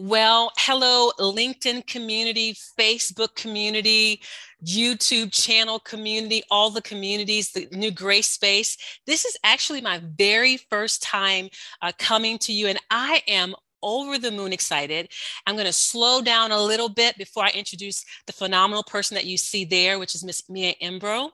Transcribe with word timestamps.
Well, 0.00 0.52
hello, 0.58 1.10
LinkedIn 1.18 1.88
community, 1.88 2.56
Facebook 2.78 3.34
community, 3.34 4.22
YouTube 4.64 5.32
channel 5.32 5.80
community, 5.80 6.44
all 6.52 6.70
the 6.70 6.82
communities, 6.82 7.50
the 7.50 7.66
new 7.72 7.90
Grace 7.90 8.30
Space. 8.30 8.76
This 9.08 9.24
is 9.24 9.36
actually 9.42 9.80
my 9.80 10.00
very 10.16 10.56
first 10.56 11.02
time 11.02 11.48
uh, 11.82 11.90
coming 11.98 12.38
to 12.38 12.52
you, 12.52 12.68
and 12.68 12.78
I 12.92 13.24
am 13.26 13.56
over 13.82 14.18
the 14.18 14.30
moon 14.30 14.52
excited. 14.52 15.10
I'm 15.48 15.56
going 15.56 15.66
to 15.66 15.72
slow 15.72 16.22
down 16.22 16.52
a 16.52 16.62
little 16.62 16.88
bit 16.88 17.18
before 17.18 17.42
I 17.42 17.50
introduce 17.50 18.04
the 18.28 18.32
phenomenal 18.32 18.84
person 18.84 19.16
that 19.16 19.26
you 19.26 19.36
see 19.36 19.64
there, 19.64 19.98
which 19.98 20.14
is 20.14 20.22
Miss 20.22 20.48
Mia 20.48 20.74
Mbroh 20.80 21.30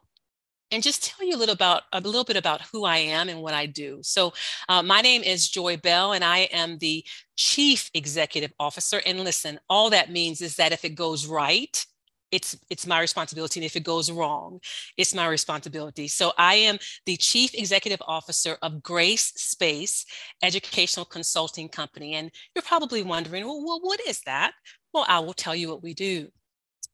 and 0.71 0.83
just 0.83 1.05
tell 1.05 1.27
you 1.27 1.37
a 1.37 1.39
little 1.39 1.55
about 1.55 1.83
a 1.93 2.01
little 2.01 2.25
bit 2.25 2.37
about 2.37 2.63
who 2.73 2.85
I 2.85 2.99
am 2.99 3.29
and 3.29 3.41
what 3.41 3.55
I 3.55 3.67
do. 3.67 4.01
So, 4.03 4.33
uh, 4.69 4.83
my 4.83 5.01
name 5.01 5.23
is 5.23 5.49
Joy 5.49 5.77
Bell, 5.77 6.13
and 6.13 6.25
I 6.25 6.41
am 6.53 6.79
the 6.79 7.05
Chief 7.37 7.91
Executive 7.95 8.53
Officer. 8.59 9.01
And 9.07 9.21
listen, 9.21 9.61
all 9.69 9.91
that 9.91 10.11
means 10.11 10.41
is 10.41 10.57
that 10.57 10.73
if 10.73 10.85
it 10.85 10.95
goes 10.95 11.27
right, 11.27 11.85
it's 12.31 12.57
it's 12.71 12.87
my 12.87 13.01
responsibility, 13.01 13.61
and 13.61 13.65
if 13.65 13.77
it 13.77 13.85
goes 13.85 14.11
wrong, 14.11 14.61
it's 14.97 15.15
my 15.15 15.27
responsibility. 15.29 16.09
So, 16.09 16.33
I 16.39 16.55
am 16.55 16.79
the 17.07 17.17
Chief 17.17 17.55
Executive 17.55 18.03
Officer 18.07 18.57
of 18.63 18.83
Grace 18.83 19.33
Space 19.37 20.05
Educational 20.43 21.07
Consulting 21.07 21.69
Company, 21.69 22.15
and 22.15 22.31
you're 22.55 22.63
probably 22.63 23.03
wondering, 23.03 23.45
well, 23.45 23.65
well 23.65 23.81
what 23.81 24.01
is 24.09 24.21
that? 24.23 24.55
Well, 24.93 25.05
I 25.09 25.21
will 25.21 25.35
tell 25.35 25.55
you 25.55 25.69
what 25.69 25.83
we 25.83 25.95
do. 25.95 26.29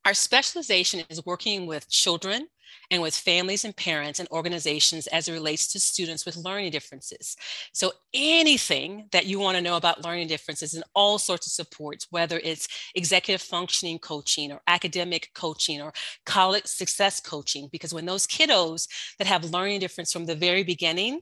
Our 0.05 0.15
specialization 0.15 1.03
is 1.11 1.25
working 1.27 1.67
with 1.67 1.89
children 1.91 2.49
and 2.91 3.03
with 3.03 3.15
families 3.15 3.65
and 3.65 3.77
parents 3.77 4.19
and 4.19 4.29
organizations 4.31 5.07
as 5.09 5.29
it 5.29 5.33
relates 5.33 5.73
to 5.73 5.81
students 5.81 6.27
with 6.27 6.37
learning 6.37 6.71
differences. 6.71 7.37
So 7.73 7.93
anything 8.15 9.09
that 9.13 9.27
you 9.27 9.39
want 9.39 9.57
to 9.57 9.63
know 9.63 9.77
about 9.77 10.05
learning 10.05 10.29
differences 10.29 10.75
and 10.75 10.85
all 10.95 11.19
sorts 11.19 11.47
of 11.47 11.53
supports, 11.53 12.07
whether 12.11 12.41
it's 12.43 12.69
executive 12.95 13.43
functioning 13.43 13.99
coaching 13.99 14.53
or 14.53 14.61
academic 14.67 15.31
coaching 15.35 15.81
or 15.81 15.93
college 16.27 16.67
success 16.67 17.21
coaching, 17.21 17.69
because 17.73 17.95
when 17.95 18.07
those 18.07 18.27
kiddos 18.27 18.89
that 19.19 19.27
have 19.27 19.45
learning 19.45 19.81
difference 19.81 20.13
from 20.13 20.27
the 20.27 20.35
very 20.35 20.63
beginning, 20.63 21.21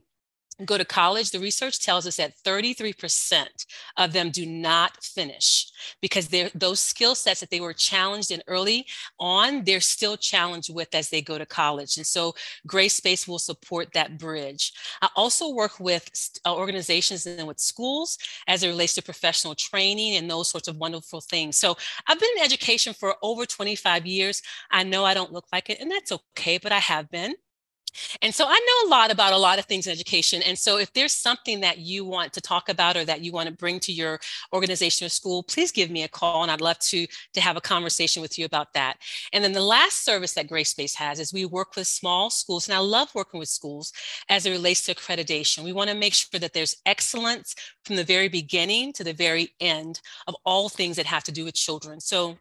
go 0.65 0.77
to 0.77 0.85
college, 0.85 1.31
the 1.31 1.39
research 1.39 1.83
tells 1.83 2.05
us 2.05 2.17
that 2.17 2.33
33% 2.45 3.47
of 3.97 4.13
them 4.13 4.29
do 4.29 4.45
not 4.45 5.03
finish 5.03 5.71
because 6.01 6.29
those 6.53 6.79
skill 6.79 7.15
sets 7.15 7.39
that 7.39 7.49
they 7.49 7.61
were 7.61 7.73
challenged 7.73 8.31
in 8.31 8.41
early 8.47 8.85
on, 9.19 9.63
they're 9.63 9.79
still 9.79 10.17
challenged 10.17 10.73
with 10.73 10.93
as 10.93 11.09
they 11.09 11.21
go 11.21 11.37
to 11.37 11.45
college. 11.45 11.97
And 11.97 12.05
so 12.05 12.35
Grace 12.67 12.95
Space 12.95 13.27
will 13.27 13.39
support 13.39 13.93
that 13.93 14.17
bridge. 14.17 14.73
I 15.01 15.09
also 15.15 15.53
work 15.53 15.79
with 15.79 16.09
uh, 16.45 16.55
organizations 16.55 17.25
and 17.25 17.47
with 17.47 17.59
schools 17.59 18.17
as 18.47 18.63
it 18.63 18.67
relates 18.67 18.95
to 18.95 19.01
professional 19.01 19.55
training 19.55 20.15
and 20.15 20.29
those 20.29 20.49
sorts 20.49 20.67
of 20.67 20.77
wonderful 20.77 21.21
things. 21.21 21.57
So 21.57 21.77
I've 22.07 22.19
been 22.19 22.29
in 22.37 22.43
education 22.43 22.93
for 22.93 23.15
over 23.21 23.45
25 23.45 24.05
years. 24.05 24.41
I 24.71 24.83
know 24.83 25.05
I 25.05 25.13
don't 25.13 25.33
look 25.33 25.45
like 25.51 25.69
it, 25.69 25.79
and 25.79 25.91
that's 25.91 26.11
okay, 26.11 26.57
but 26.57 26.71
I 26.71 26.79
have 26.79 27.09
been. 27.09 27.35
And 28.21 28.33
so 28.33 28.45
I 28.47 28.59
know 28.59 28.87
a 28.87 28.91
lot 28.91 29.11
about 29.11 29.33
a 29.33 29.37
lot 29.37 29.59
of 29.59 29.65
things 29.65 29.87
in 29.87 29.93
education. 29.93 30.41
And 30.41 30.57
so 30.57 30.77
if 30.77 30.91
there's 30.93 31.13
something 31.13 31.61
that 31.61 31.79
you 31.79 32.05
want 32.05 32.33
to 32.33 32.41
talk 32.41 32.69
about 32.69 32.97
or 32.97 33.05
that 33.05 33.21
you 33.21 33.31
want 33.31 33.47
to 33.47 33.53
bring 33.53 33.79
to 33.81 33.91
your 33.91 34.19
organization 34.53 35.05
or 35.05 35.09
school, 35.09 35.43
please 35.43 35.71
give 35.71 35.89
me 35.89 36.03
a 36.03 36.07
call 36.07 36.43
and 36.43 36.51
I'd 36.51 36.61
love 36.61 36.79
to, 36.79 37.07
to 37.33 37.41
have 37.41 37.57
a 37.57 37.61
conversation 37.61 38.21
with 38.21 38.37
you 38.37 38.45
about 38.45 38.73
that. 38.73 38.97
And 39.33 39.43
then 39.43 39.53
the 39.53 39.61
last 39.61 40.03
service 40.05 40.33
that 40.33 40.47
Grace 40.47 40.69
Space 40.69 40.95
has 40.95 41.19
is 41.19 41.33
we 41.33 41.45
work 41.45 41.75
with 41.75 41.87
small 41.87 42.29
schools. 42.29 42.67
And 42.67 42.75
I 42.75 42.79
love 42.79 43.13
working 43.15 43.39
with 43.39 43.49
schools 43.49 43.93
as 44.29 44.45
it 44.45 44.51
relates 44.51 44.83
to 44.83 44.95
accreditation. 44.95 45.63
We 45.63 45.73
want 45.73 45.89
to 45.89 45.95
make 45.95 46.13
sure 46.13 46.39
that 46.39 46.53
there's 46.53 46.75
excellence 46.85 47.55
from 47.85 47.95
the 47.95 48.03
very 48.03 48.29
beginning 48.29 48.93
to 48.93 49.03
the 49.03 49.13
very 49.13 49.53
end 49.59 50.01
of 50.27 50.35
all 50.45 50.69
things 50.69 50.95
that 50.97 51.05
have 51.05 51.23
to 51.25 51.31
do 51.31 51.45
with 51.45 51.55
children. 51.55 51.99
So 51.99 52.37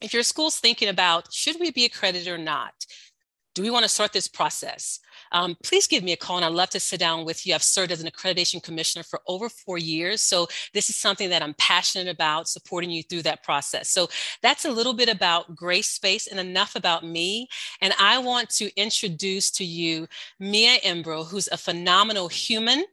if 0.00 0.14
your 0.14 0.22
school's 0.22 0.58
thinking 0.58 0.88
about 0.88 1.32
should 1.32 1.60
we 1.60 1.70
be 1.70 1.84
accredited 1.84 2.28
or 2.28 2.38
not, 2.38 2.72
do 3.54 3.62
we 3.62 3.70
want 3.70 3.82
to 3.84 3.88
start 3.88 4.12
this 4.12 4.28
process? 4.28 5.00
Um, 5.32 5.56
please 5.62 5.86
give 5.86 6.02
me 6.02 6.12
a 6.12 6.16
call 6.16 6.36
and 6.36 6.44
I'd 6.44 6.52
love 6.52 6.70
to 6.70 6.80
sit 6.80 7.00
down 7.00 7.24
with 7.24 7.46
you. 7.46 7.54
I've 7.54 7.62
served 7.62 7.92
as 7.92 8.02
an 8.02 8.10
accreditation 8.10 8.62
commissioner 8.62 9.02
for 9.02 9.20
over 9.26 9.48
four 9.48 9.78
years. 9.78 10.20
So 10.22 10.46
this 10.72 10.90
is 10.90 10.96
something 10.96 11.30
that 11.30 11.42
I'm 11.42 11.54
passionate 11.54 12.08
about 12.08 12.48
supporting 12.48 12.90
you 12.90 13.02
through 13.02 13.22
that 13.22 13.42
process. 13.42 13.90
So 13.90 14.08
that's 14.42 14.64
a 14.64 14.70
little 14.70 14.94
bit 14.94 15.08
about 15.08 15.54
Grace 15.54 15.90
Space 15.90 16.26
and 16.26 16.38
enough 16.38 16.76
about 16.76 17.04
me. 17.04 17.48
And 17.80 17.94
I 17.98 18.18
want 18.18 18.50
to 18.50 18.70
introduce 18.80 19.50
to 19.52 19.64
you 19.64 20.06
Mia 20.38 20.78
Mbroh, 20.80 21.26
who's 21.26 21.48
a 21.48 21.56
phenomenal 21.56 22.28
human 22.28 22.84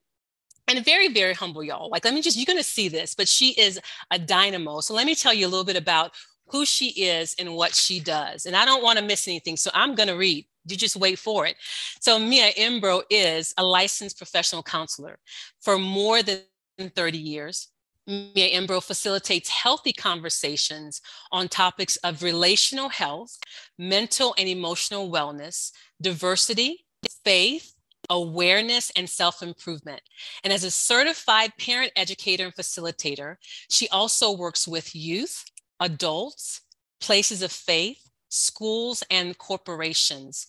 and 0.67 0.83
very, 0.83 1.07
very 1.07 1.33
humble, 1.33 1.63
y'all. 1.63 1.89
Like, 1.89 2.03
let 2.03 2.13
me 2.13 2.21
just, 2.21 2.35
you're 2.35 2.45
going 2.45 2.57
to 2.57 2.63
see 2.63 2.89
this, 2.89 3.15
but 3.15 3.27
she 3.27 3.51
is 3.51 3.79
a 4.11 4.19
dynamo. 4.19 4.81
So 4.81 4.93
let 4.93 5.05
me 5.05 5.15
tell 5.15 5.33
you 5.33 5.47
a 5.47 5.49
little 5.49 5.63
bit 5.63 5.77
about 5.77 6.11
who 6.49 6.65
she 6.65 6.89
is 6.89 7.35
and 7.39 7.55
what 7.55 7.75
she 7.75 7.99
does. 7.99 8.45
And 8.45 8.55
I 8.55 8.65
don't 8.65 8.83
want 8.83 8.99
to 8.99 9.05
miss 9.05 9.27
anything. 9.27 9.57
So 9.57 9.69
I'm 9.73 9.95
going 9.95 10.09
to 10.09 10.15
read. 10.17 10.45
You 10.65 10.75
just 10.75 10.95
wait 10.95 11.17
for 11.17 11.45
it. 11.45 11.55
So 12.01 12.19
Mia 12.19 12.51
Mbroh 12.53 13.03
is 13.09 13.53
a 13.57 13.63
licensed 13.63 14.17
professional 14.17 14.63
counselor 14.63 15.17
for 15.61 15.77
more 15.77 16.21
than 16.21 16.41
30 16.79 17.17
years. 17.17 17.69
Mia 18.05 18.61
Mbroh 18.61 18.83
facilitates 18.83 19.49
healthy 19.49 19.91
conversations 19.91 21.01
on 21.31 21.47
topics 21.47 21.97
of 21.97 22.23
relational 22.23 22.89
health, 22.89 23.37
mental 23.77 24.33
and 24.37 24.47
emotional 24.47 25.09
wellness, 25.09 25.71
diversity, 26.01 26.85
faith, 27.25 27.73
awareness, 28.09 28.91
and 28.95 29.09
self 29.09 29.41
improvement. 29.41 30.01
And 30.43 30.53
as 30.53 30.63
a 30.63 30.71
certified 30.71 31.51
parent 31.59 31.91
educator 31.95 32.45
and 32.45 32.55
facilitator, 32.55 33.35
she 33.69 33.89
also 33.89 34.35
works 34.35 34.67
with 34.67 34.95
youth, 34.95 35.43
adults, 35.79 36.61
places 36.99 37.41
of 37.41 37.51
faith, 37.51 38.09
schools, 38.29 39.03
and 39.09 39.37
corporations 39.37 40.47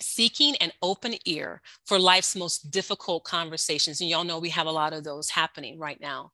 seeking 0.00 0.54
an 0.56 0.70
open 0.82 1.14
ear 1.24 1.62
for 1.86 1.98
life's 1.98 2.36
most 2.36 2.70
difficult 2.70 3.24
conversations. 3.24 4.00
And 4.00 4.10
y'all 4.10 4.24
know 4.24 4.38
we 4.38 4.50
have 4.50 4.66
a 4.66 4.72
lot 4.72 4.92
of 4.92 5.04
those 5.04 5.30
happening 5.30 5.78
right 5.78 6.00
now. 6.00 6.32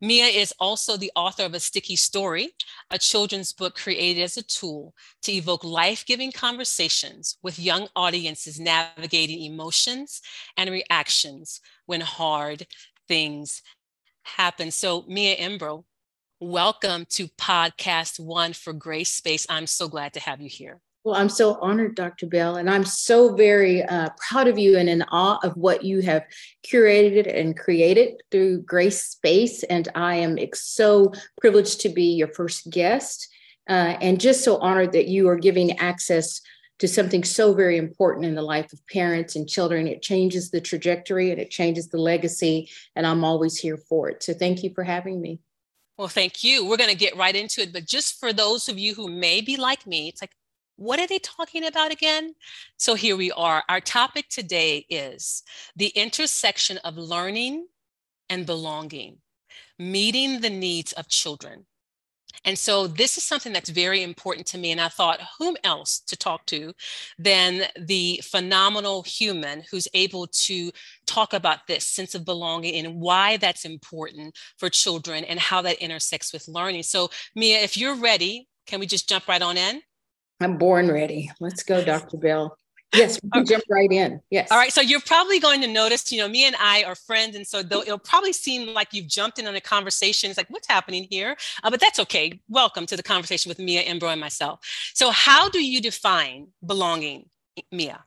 Mia 0.00 0.26
is 0.26 0.52
also 0.58 0.96
the 0.96 1.12
author 1.14 1.44
of 1.44 1.54
A 1.54 1.60
Sticky 1.60 1.96
Story, 1.96 2.50
a 2.90 2.98
children's 2.98 3.52
book 3.52 3.74
created 3.74 4.22
as 4.22 4.36
a 4.36 4.42
tool 4.42 4.94
to 5.22 5.32
evoke 5.32 5.64
life 5.64 6.04
giving 6.04 6.32
conversations 6.32 7.38
with 7.42 7.58
young 7.58 7.88
audiences 7.96 8.60
navigating 8.60 9.42
emotions 9.42 10.20
and 10.56 10.70
reactions 10.70 11.60
when 11.86 12.00
hard 12.00 12.66
things 13.08 13.62
happen. 14.24 14.70
So, 14.70 15.04
Mia 15.06 15.36
Mbroh, 15.36 15.84
Welcome 16.46 17.06
to 17.12 17.28
Podcast 17.28 18.20
One 18.20 18.52
for 18.52 18.74
Grace 18.74 19.10
Space. 19.10 19.46
I'm 19.48 19.66
so 19.66 19.88
glad 19.88 20.12
to 20.12 20.20
have 20.20 20.42
you 20.42 20.48
here. 20.50 20.78
Well, 21.02 21.14
I'm 21.14 21.30
so 21.30 21.54
honored, 21.54 21.94
Dr. 21.94 22.26
Bell, 22.26 22.56
and 22.56 22.68
I'm 22.68 22.84
so 22.84 23.34
very 23.34 23.82
uh, 23.82 24.10
proud 24.28 24.46
of 24.46 24.58
you 24.58 24.76
and 24.76 24.86
in 24.86 25.04
awe 25.04 25.38
of 25.42 25.56
what 25.56 25.84
you 25.84 26.02
have 26.02 26.26
curated 26.62 27.34
and 27.34 27.58
created 27.58 28.22
through 28.30 28.60
Grace 28.60 29.02
Space. 29.02 29.62
And 29.62 29.88
I 29.94 30.16
am 30.16 30.36
so 30.52 31.14
privileged 31.40 31.80
to 31.80 31.88
be 31.88 32.12
your 32.12 32.28
first 32.28 32.68
guest 32.68 33.26
uh, 33.66 33.96
and 34.02 34.20
just 34.20 34.44
so 34.44 34.58
honored 34.58 34.92
that 34.92 35.08
you 35.08 35.26
are 35.30 35.38
giving 35.38 35.78
access 35.78 36.42
to 36.78 36.86
something 36.86 37.24
so 37.24 37.54
very 37.54 37.78
important 37.78 38.26
in 38.26 38.34
the 38.34 38.42
life 38.42 38.70
of 38.74 38.86
parents 38.88 39.34
and 39.34 39.48
children. 39.48 39.86
It 39.86 40.02
changes 40.02 40.50
the 40.50 40.60
trajectory 40.60 41.30
and 41.30 41.40
it 41.40 41.50
changes 41.50 41.88
the 41.88 41.96
legacy, 41.96 42.68
and 42.94 43.06
I'm 43.06 43.24
always 43.24 43.56
here 43.56 43.78
for 43.78 44.10
it. 44.10 44.22
So 44.22 44.34
thank 44.34 44.62
you 44.62 44.72
for 44.74 44.84
having 44.84 45.22
me. 45.22 45.40
Well, 45.96 46.08
thank 46.08 46.42
you. 46.42 46.66
We're 46.66 46.76
going 46.76 46.90
to 46.90 46.96
get 46.96 47.16
right 47.16 47.34
into 47.34 47.62
it. 47.62 47.72
But 47.72 47.86
just 47.86 48.18
for 48.18 48.32
those 48.32 48.68
of 48.68 48.78
you 48.78 48.94
who 48.94 49.08
may 49.08 49.40
be 49.40 49.56
like 49.56 49.86
me, 49.86 50.08
it's 50.08 50.20
like, 50.20 50.32
what 50.76 50.98
are 50.98 51.06
they 51.06 51.20
talking 51.20 51.64
about 51.64 51.92
again? 51.92 52.34
So 52.76 52.94
here 52.94 53.16
we 53.16 53.30
are. 53.30 53.62
Our 53.68 53.80
topic 53.80 54.28
today 54.28 54.86
is 54.90 55.44
the 55.76 55.88
intersection 55.88 56.78
of 56.78 56.96
learning 56.96 57.66
and 58.28 58.44
belonging, 58.44 59.18
meeting 59.78 60.40
the 60.40 60.50
needs 60.50 60.92
of 60.92 61.08
children. 61.08 61.66
And 62.44 62.58
so 62.58 62.86
this 62.86 63.16
is 63.16 63.24
something 63.24 63.52
that's 63.52 63.70
very 63.70 64.02
important 64.02 64.46
to 64.48 64.58
me. 64.58 64.70
And 64.70 64.80
I 64.80 64.88
thought, 64.88 65.20
whom 65.38 65.56
else 65.64 66.00
to 66.00 66.16
talk 66.16 66.46
to 66.46 66.72
than 67.18 67.62
the 67.78 68.20
phenomenal 68.24 69.02
human 69.02 69.62
who's 69.70 69.88
able 69.94 70.26
to 70.26 70.70
talk 71.06 71.32
about 71.32 71.66
this 71.66 71.86
sense 71.86 72.14
of 72.14 72.24
belonging 72.24 72.84
and 72.84 73.00
why 73.00 73.36
that's 73.36 73.64
important 73.64 74.36
for 74.58 74.68
children 74.68 75.24
and 75.24 75.38
how 75.38 75.62
that 75.62 75.82
intersects 75.82 76.32
with 76.32 76.48
learning. 76.48 76.82
So, 76.82 77.10
Mia, 77.34 77.58
if 77.58 77.76
you're 77.76 77.96
ready, 77.96 78.48
can 78.66 78.80
we 78.80 78.86
just 78.86 79.08
jump 79.08 79.28
right 79.28 79.42
on 79.42 79.56
in? 79.56 79.80
I'm 80.40 80.58
born 80.58 80.90
ready. 80.90 81.30
Let's 81.40 81.62
go, 81.62 81.84
Dr. 81.84 82.16
Bell. 82.16 82.58
Yes, 82.94 83.18
we 83.22 83.30
can 83.30 83.46
jump 83.46 83.64
right 83.68 83.90
in. 83.90 84.20
Yes. 84.30 84.48
All 84.50 84.58
right. 84.58 84.72
So 84.72 84.80
you're 84.80 85.00
probably 85.00 85.40
going 85.40 85.60
to 85.62 85.66
notice, 85.66 86.10
you 86.12 86.18
know, 86.18 86.28
me 86.28 86.46
and 86.46 86.56
I 86.60 86.84
are 86.84 86.94
friends. 86.94 87.36
And 87.36 87.46
so 87.46 87.58
it'll 87.58 87.98
probably 87.98 88.32
seem 88.32 88.72
like 88.72 88.92
you've 88.92 89.08
jumped 89.08 89.38
in 89.38 89.46
on 89.46 89.54
a 89.54 89.60
conversation. 89.60 90.30
It's 90.30 90.36
like, 90.36 90.50
what's 90.50 90.68
happening 90.68 91.06
here? 91.10 91.36
Uh, 91.62 91.70
but 91.70 91.80
that's 91.80 91.98
okay. 92.00 92.40
Welcome 92.48 92.86
to 92.86 92.96
the 92.96 93.02
conversation 93.02 93.48
with 93.48 93.58
Mia 93.58 93.82
Mbroh 93.84 94.12
and 94.12 94.20
myself. 94.20 94.60
So, 94.94 95.10
how 95.10 95.48
do 95.48 95.64
you 95.64 95.80
define 95.80 96.48
belonging, 96.64 97.28
Mia? 97.70 98.04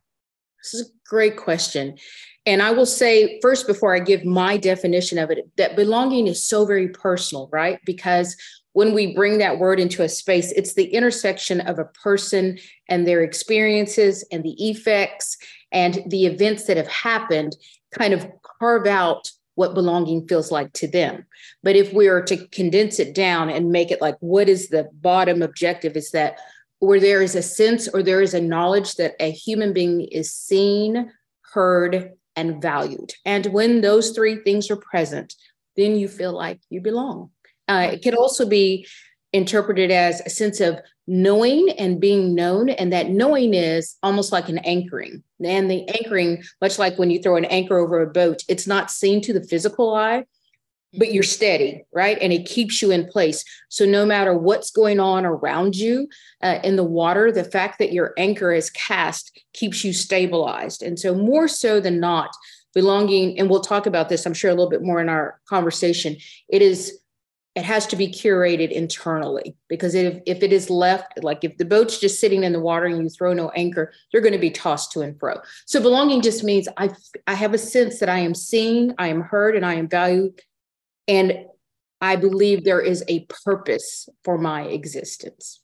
This 0.64 0.74
is 0.74 0.90
a 0.90 0.92
great 1.10 1.38
question. 1.38 1.98
And 2.46 2.62
I 2.62 2.72
will 2.72 2.86
say 2.86 3.40
first, 3.42 3.68
before 3.68 3.94
I 3.94 4.00
give 4.00 4.24
my 4.24 4.56
definition 4.56 5.18
of 5.18 5.30
it, 5.30 5.50
that 5.58 5.76
belonging 5.76 6.28
is 6.28 6.42
so 6.42 6.66
very 6.66 6.88
personal, 6.88 7.50
right? 7.52 7.80
Because 7.86 8.38
when 8.78 8.94
we 8.94 9.16
bring 9.16 9.40
that 9.40 9.58
word 9.58 9.80
into 9.80 10.04
a 10.04 10.08
space, 10.08 10.52
it's 10.52 10.76
the 10.76 10.86
intersection 10.94 11.62
of 11.62 11.80
a 11.80 11.86
person 11.86 12.60
and 12.88 13.08
their 13.08 13.24
experiences 13.24 14.24
and 14.32 14.44
the 14.44 14.70
effects 14.70 15.36
and 15.72 16.04
the 16.06 16.28
events 16.28 16.66
that 16.66 16.78
have 16.78 16.88
happened 16.88 17.56
kind 17.90 18.14
of 18.14 18.28
carve 18.60 18.86
out 18.86 19.32
what 19.56 19.74
belonging 19.74 20.28
feels 20.28 20.52
like 20.52 20.72
to 20.74 20.88
them. 20.88 21.26
But 21.64 21.76
if 21.76 21.92
we 21.92 22.08
are 22.08 22.22
to 22.26 22.48
condense 22.50 23.00
it 23.00 23.16
down 23.16 23.50
and 23.50 23.72
make 23.72 23.90
it 23.90 24.00
like, 24.00 24.18
what 24.20 24.48
is 24.48 24.70
the 24.70 24.88
bottom 25.02 25.42
objective? 25.42 25.98
Is 25.98 26.12
that 26.12 26.38
where 26.78 27.00
there 27.00 27.24
is 27.24 27.34
a 27.34 27.42
sense 27.42 27.88
or 27.88 28.04
there 28.04 28.22
is 28.22 28.36
a 28.36 28.42
knowledge 28.42 28.94
that 28.98 29.16
a 29.20 29.32
human 29.32 29.74
being 29.74 30.02
is 30.02 30.32
seen, 30.32 31.12
heard, 31.52 32.12
and 32.36 32.62
valued. 32.62 33.16
And 33.26 33.48
when 33.48 33.82
those 33.82 34.12
three 34.12 34.36
things 34.36 34.70
are 34.70 34.76
present, 34.76 35.34
then 35.76 35.96
you 35.96 36.08
feel 36.08 36.34
like 36.34 36.60
you 36.70 36.80
belong. 36.80 37.32
Uh, 37.68 37.90
it 37.94 38.02
can 38.02 38.16
also 38.16 38.48
be 38.48 38.88
interpreted 39.34 39.92
as 39.92 40.22
a 40.22 40.30
sense 40.30 40.60
of 40.60 40.80
knowing 41.08 41.70
and 41.78 42.02
being 42.02 42.36
known. 42.36 42.70
And 42.70 42.92
that 42.92 43.10
knowing 43.10 43.54
is 43.54 43.96
almost 44.04 44.32
like 44.32 44.50
an 44.50 44.60
anchoring. 44.60 45.24
And 45.44 45.70
the 45.70 45.88
anchoring, 45.90 46.44
much 46.62 46.80
like 46.80 46.98
when 46.98 47.10
you 47.10 47.22
throw 47.22 47.38
an 47.38 47.46
anchor 47.46 47.78
over 47.78 48.02
a 48.02 48.12
boat, 48.12 48.44
it's 48.48 48.68
not 48.68 48.92
seen 48.92 49.22
to 49.22 49.34
the 49.34 49.44
physical 49.44 49.94
eye, 49.96 50.26
but 50.98 51.14
you're 51.14 51.24
steady, 51.24 51.84
right? 51.94 52.18
And 52.22 52.34
it 52.34 52.46
keeps 52.46 52.82
you 52.82 52.92
in 52.92 53.08
place. 53.08 53.44
So 53.70 53.86
no 53.86 54.06
matter 54.06 54.38
what's 54.38 54.72
going 54.72 55.00
on 55.00 55.26
around 55.26 55.76
you 55.76 56.08
uh, 56.42 56.60
in 56.64 56.76
the 56.76 56.84
water, 56.84 57.32
the 57.32 57.44
fact 57.44 57.80
that 57.80 57.94
your 57.94 58.14
anchor 58.18 58.52
is 58.52 58.70
cast 58.72 59.40
keeps 59.54 59.84
you 59.84 59.94
stabilized. 59.94 60.82
And 60.82 61.00
so, 61.00 61.14
more 61.14 61.48
so 61.48 61.80
than 61.80 62.00
not, 62.00 62.32
belonging, 62.74 63.40
and 63.40 63.50
we'll 63.50 63.62
talk 63.62 63.86
about 63.86 64.10
this, 64.10 64.26
I'm 64.26 64.34
sure, 64.34 64.52
a 64.52 64.54
little 64.54 64.70
bit 64.70 64.84
more 64.84 65.02
in 65.02 65.10
our 65.10 65.40
conversation, 65.48 66.18
it 66.50 66.62
is 66.62 67.00
it 67.58 67.64
has 67.64 67.88
to 67.88 67.96
be 67.96 68.08
curated 68.08 68.70
internally 68.70 69.56
because 69.68 69.96
if, 69.96 70.22
if 70.28 70.44
it 70.44 70.54
is 70.54 70.70
left 70.70 71.24
like 71.24 71.44
if 71.44 71.58
the 71.58 71.66
boat's 71.66 71.98
just 71.98 72.20
sitting 72.20 72.44
in 72.44 72.54
the 72.54 72.60
water 72.60 72.86
and 72.86 73.02
you 73.02 73.10
throw 73.10 73.34
no 73.34 73.50
anchor 73.50 73.92
you're 74.14 74.22
going 74.22 74.34
to 74.34 74.40
be 74.40 74.52
tossed 74.52 74.92
to 74.92 75.02
and 75.02 75.20
fro 75.20 75.42
so 75.66 75.82
belonging 75.82 76.22
just 76.22 76.44
means 76.44 76.68
i 76.78 76.88
i 77.26 77.34
have 77.34 77.56
a 77.56 77.58
sense 77.58 78.00
that 78.00 78.10
i 78.10 78.20
am 78.20 78.36
seen 78.36 78.94
i 79.00 79.08
am 79.08 79.22
heard 79.22 79.56
and 79.56 79.66
i 79.66 79.74
am 79.74 79.90
valued 79.90 80.40
and 81.08 81.46
i 82.00 82.16
believe 82.16 82.64
there 82.64 82.80
is 82.80 83.04
a 83.08 83.26
purpose 83.44 84.08
for 84.24 84.38
my 84.38 84.62
existence 84.64 85.60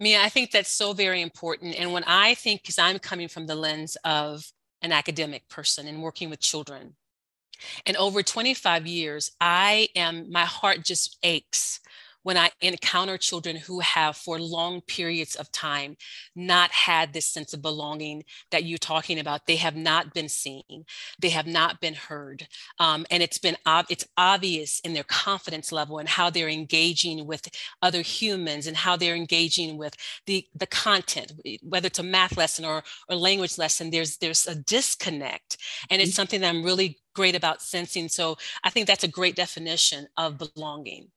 Mia, 0.00 0.22
I 0.22 0.28
think 0.28 0.52
that's 0.52 0.70
so 0.70 0.92
very 0.92 1.22
important. 1.22 1.74
And 1.74 1.92
when 1.92 2.04
I 2.04 2.34
think, 2.34 2.62
because 2.62 2.78
I'm 2.78 3.00
coming 3.00 3.26
from 3.26 3.48
the 3.48 3.56
lens 3.56 3.96
of 4.04 4.44
an 4.80 4.92
academic 4.92 5.48
person 5.48 5.88
and 5.88 6.00
working 6.00 6.30
with 6.30 6.38
children, 6.38 6.94
and 7.86 7.96
over 7.96 8.22
25 8.22 8.86
years, 8.86 9.30
I 9.40 9.88
am, 9.96 10.30
my 10.30 10.44
heart 10.44 10.84
just 10.84 11.18
aches 11.22 11.80
when 12.22 12.36
I 12.36 12.50
encounter 12.60 13.16
children 13.18 13.56
who 13.56 13.80
have, 13.80 14.16
for 14.16 14.40
long 14.40 14.80
periods 14.82 15.36
of 15.36 15.50
time, 15.52 15.96
not 16.34 16.70
had 16.70 17.12
this 17.12 17.26
sense 17.26 17.54
of 17.54 17.62
belonging 17.62 18.24
that 18.50 18.64
you're 18.64 18.78
talking 18.78 19.18
about. 19.18 19.46
They 19.46 19.56
have 19.56 19.76
not 19.76 20.14
been 20.14 20.28
seen, 20.28 20.84
they 21.18 21.30
have 21.30 21.46
not 21.46 21.80
been 21.80 21.94
heard, 21.94 22.48
um, 22.78 23.06
and 23.10 23.22
it's 23.22 23.38
been 23.38 23.56
it's 23.88 24.06
obvious 24.16 24.80
in 24.80 24.94
their 24.94 25.04
confidence 25.04 25.72
level 25.72 25.98
and 25.98 26.08
how 26.08 26.30
they're 26.30 26.48
engaging 26.48 27.26
with 27.26 27.48
other 27.82 28.02
humans 28.02 28.66
and 28.66 28.76
how 28.76 28.96
they're 28.96 29.16
engaging 29.16 29.78
with 29.78 29.94
the 30.26 30.46
the 30.54 30.66
content, 30.66 31.32
whether 31.62 31.86
it's 31.86 31.98
a 31.98 32.02
math 32.02 32.36
lesson 32.36 32.64
or 32.64 32.82
or 33.08 33.16
language 33.16 33.58
lesson. 33.58 33.90
There's 33.90 34.16
there's 34.18 34.46
a 34.46 34.54
disconnect, 34.54 35.56
and 35.90 36.00
it's 36.00 36.10
mm-hmm. 36.10 36.16
something 36.16 36.40
that 36.40 36.48
I'm 36.48 36.64
really 36.64 36.98
great 37.14 37.34
about 37.34 37.62
sensing. 37.62 38.08
So 38.08 38.36
I 38.62 38.70
think 38.70 38.86
that's 38.86 39.04
a 39.04 39.08
great 39.08 39.34
definition 39.34 40.06
of 40.16 40.38
belonging. 40.38 41.10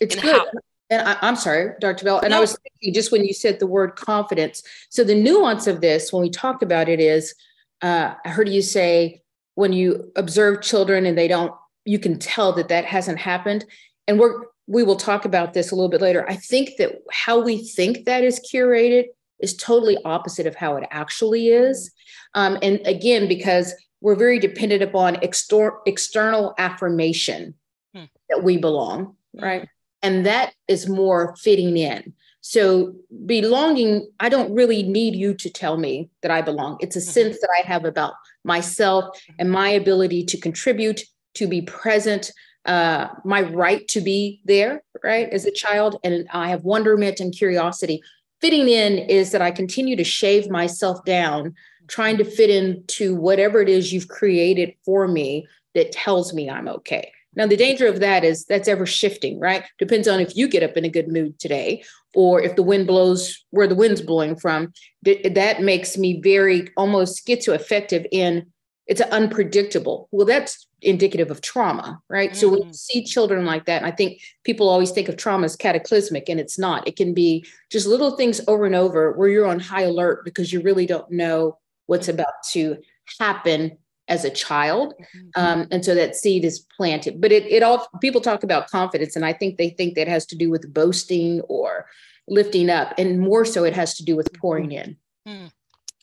It's 0.00 0.14
and 0.14 0.22
good. 0.22 0.36
How- 0.36 0.46
and 0.90 1.08
I, 1.08 1.16
am 1.22 1.36
sorry, 1.36 1.72
Dr. 1.80 2.04
Bell. 2.04 2.20
And 2.20 2.30
no. 2.30 2.36
I 2.36 2.40
was 2.40 2.58
thinking 2.58 2.92
just 2.94 3.10
when 3.10 3.24
you 3.24 3.32
said 3.32 3.58
the 3.58 3.66
word 3.66 3.96
confidence. 3.96 4.62
So 4.90 5.02
the 5.02 5.14
nuance 5.14 5.66
of 5.66 5.80
this, 5.80 6.12
when 6.12 6.22
we 6.22 6.30
talk 6.30 6.62
about 6.62 6.90
it, 6.90 7.00
is 7.00 7.34
uh, 7.80 8.14
I 8.24 8.28
heard 8.28 8.48
you 8.50 8.60
say 8.60 9.22
when 9.54 9.72
you 9.72 10.12
observe 10.14 10.60
children 10.60 11.06
and 11.06 11.16
they 11.16 11.26
don't, 11.26 11.52
you 11.86 11.98
can 11.98 12.18
tell 12.18 12.52
that 12.54 12.68
that 12.68 12.84
hasn't 12.84 13.18
happened. 13.18 13.64
And 14.06 14.18
we're 14.18 14.44
we 14.66 14.82
will 14.82 14.96
talk 14.96 15.24
about 15.24 15.52
this 15.52 15.70
a 15.70 15.74
little 15.74 15.90
bit 15.90 16.00
later. 16.00 16.24
I 16.28 16.36
think 16.36 16.76
that 16.78 17.02
how 17.12 17.42
we 17.42 17.58
think 17.58 18.06
that 18.06 18.24
is 18.24 18.40
curated 18.40 19.06
is 19.38 19.56
totally 19.56 19.98
opposite 20.04 20.46
of 20.46 20.54
how 20.54 20.76
it 20.76 20.88
actually 20.90 21.48
is. 21.48 21.92
Um, 22.34 22.58
and 22.62 22.80
again, 22.86 23.28
because 23.28 23.74
we're 24.00 24.14
very 24.14 24.38
dependent 24.38 24.82
upon 24.82 25.16
extor- 25.16 25.80
external 25.86 26.54
affirmation 26.56 27.54
hmm. 27.94 28.04
that 28.30 28.42
we 28.42 28.56
belong, 28.56 29.16
right? 29.34 29.68
And 30.04 30.26
that 30.26 30.52
is 30.68 30.88
more 30.88 31.34
fitting 31.36 31.76
in. 31.76 32.12
So 32.42 32.94
belonging 33.24 34.06
i 34.20 34.28
don't 34.28 34.54
really 34.54 34.82
need 34.82 35.14
you 35.16 35.34
to 35.34 35.48
tell 35.50 35.78
me 35.78 36.10
that 36.20 36.30
i 36.30 36.42
belong. 36.42 36.76
It's 36.80 36.94
a 36.94 37.00
mm-hmm. 37.00 37.10
sense 37.10 37.40
that 37.40 37.50
i 37.58 37.66
have 37.66 37.84
about 37.84 38.12
myself 38.44 39.04
and 39.38 39.50
my 39.50 39.70
ability 39.70 40.24
to 40.26 40.38
contribute 40.38 41.00
to 41.34 41.48
be 41.48 41.62
present 41.62 42.30
uh, 42.66 43.08
my 43.24 43.42
right 43.42 43.86
to 43.88 44.00
be 44.00 44.40
there 44.44 44.82
right 45.02 45.28
as 45.30 45.46
a 45.46 45.50
child. 45.50 45.98
And 46.04 46.28
i 46.32 46.48
have 46.50 46.64
wonderment 46.64 47.18
and 47.18 47.34
curiosity. 47.34 48.02
Fitting 48.42 48.68
in 48.68 48.98
is 48.98 49.32
that 49.32 49.42
i 49.42 49.50
continue 49.50 49.96
to 49.96 50.04
shave 50.04 50.50
myself 50.50 51.02
down 51.06 51.54
trying 51.86 52.16
to 52.16 52.24
fit 52.24 52.50
into 52.50 53.14
whatever 53.14 53.60
it 53.60 53.68
is 53.68 53.92
you've 53.92 54.08
created 54.08 54.74
for 54.84 55.06
me 55.06 55.46
that 55.74 55.92
tells 55.92 56.32
me 56.32 56.48
i'm 56.48 56.68
okay 56.68 57.10
now, 57.36 57.46
the 57.46 57.56
danger 57.56 57.86
of 57.86 58.00
that 58.00 58.24
is 58.24 58.44
that's 58.44 58.68
ever 58.68 58.86
shifting, 58.86 59.38
right? 59.40 59.64
Depends 59.78 60.08
on 60.08 60.20
if 60.20 60.36
you 60.36 60.48
get 60.48 60.62
up 60.62 60.76
in 60.76 60.84
a 60.84 60.88
good 60.88 61.08
mood 61.08 61.38
today 61.38 61.84
or 62.14 62.40
if 62.40 62.56
the 62.56 62.62
wind 62.62 62.86
blows 62.86 63.44
where 63.50 63.66
the 63.66 63.74
wind's 63.74 64.02
blowing 64.02 64.36
from. 64.36 64.72
That 65.02 65.62
makes 65.62 65.96
me 65.96 66.20
very 66.20 66.68
almost 66.76 67.26
schizoaffective 67.26 68.06
in 68.12 68.46
it's 68.86 69.00
unpredictable. 69.00 70.08
Well, 70.10 70.26
that's 70.26 70.66
indicative 70.82 71.30
of 71.30 71.40
trauma, 71.40 72.00
right? 72.10 72.32
Mm. 72.32 72.36
So 72.36 72.48
when 72.50 72.58
you 72.58 72.68
mm. 72.68 72.74
see 72.74 73.02
children 73.02 73.46
like 73.46 73.64
that, 73.64 73.82
I 73.82 73.90
think 73.90 74.20
people 74.44 74.68
always 74.68 74.90
think 74.90 75.08
of 75.08 75.16
trauma 75.16 75.46
as 75.46 75.56
cataclysmic, 75.56 76.28
and 76.28 76.38
it's 76.38 76.58
not. 76.58 76.86
It 76.86 76.96
can 76.96 77.14
be 77.14 77.46
just 77.70 77.86
little 77.86 78.16
things 78.16 78.42
over 78.46 78.66
and 78.66 78.74
over 78.74 79.12
where 79.12 79.28
you're 79.28 79.46
on 79.46 79.58
high 79.58 79.82
alert 79.84 80.24
because 80.24 80.52
you 80.52 80.60
really 80.60 80.84
don't 80.86 81.10
know 81.10 81.58
what's 81.86 82.08
about 82.08 82.34
to 82.52 82.76
happen 83.18 83.78
as 84.08 84.24
a 84.24 84.30
child 84.30 84.94
mm-hmm. 84.94 85.28
um, 85.36 85.66
and 85.70 85.84
so 85.84 85.94
that 85.94 86.14
seed 86.14 86.44
is 86.44 86.66
planted. 86.76 87.20
But 87.20 87.32
it, 87.32 87.44
it 87.46 87.62
all 87.62 87.88
people 88.00 88.20
talk 88.20 88.42
about 88.42 88.70
confidence 88.70 89.16
and 89.16 89.24
i 89.24 89.32
think 89.32 89.56
they 89.56 89.70
think 89.70 89.94
that 89.94 90.08
has 90.08 90.26
to 90.26 90.36
do 90.36 90.50
with 90.50 90.72
boasting 90.72 91.40
or 91.42 91.86
lifting 92.28 92.70
up 92.70 92.94
and 92.98 93.20
more 93.20 93.44
so 93.44 93.64
it 93.64 93.74
has 93.74 93.94
to 93.94 94.04
do 94.04 94.16
with 94.16 94.32
pouring 94.34 94.72
in. 94.72 94.96
Mm. 95.26 95.50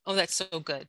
oh 0.05 0.15
that's 0.15 0.36
so 0.36 0.60
good. 0.60 0.88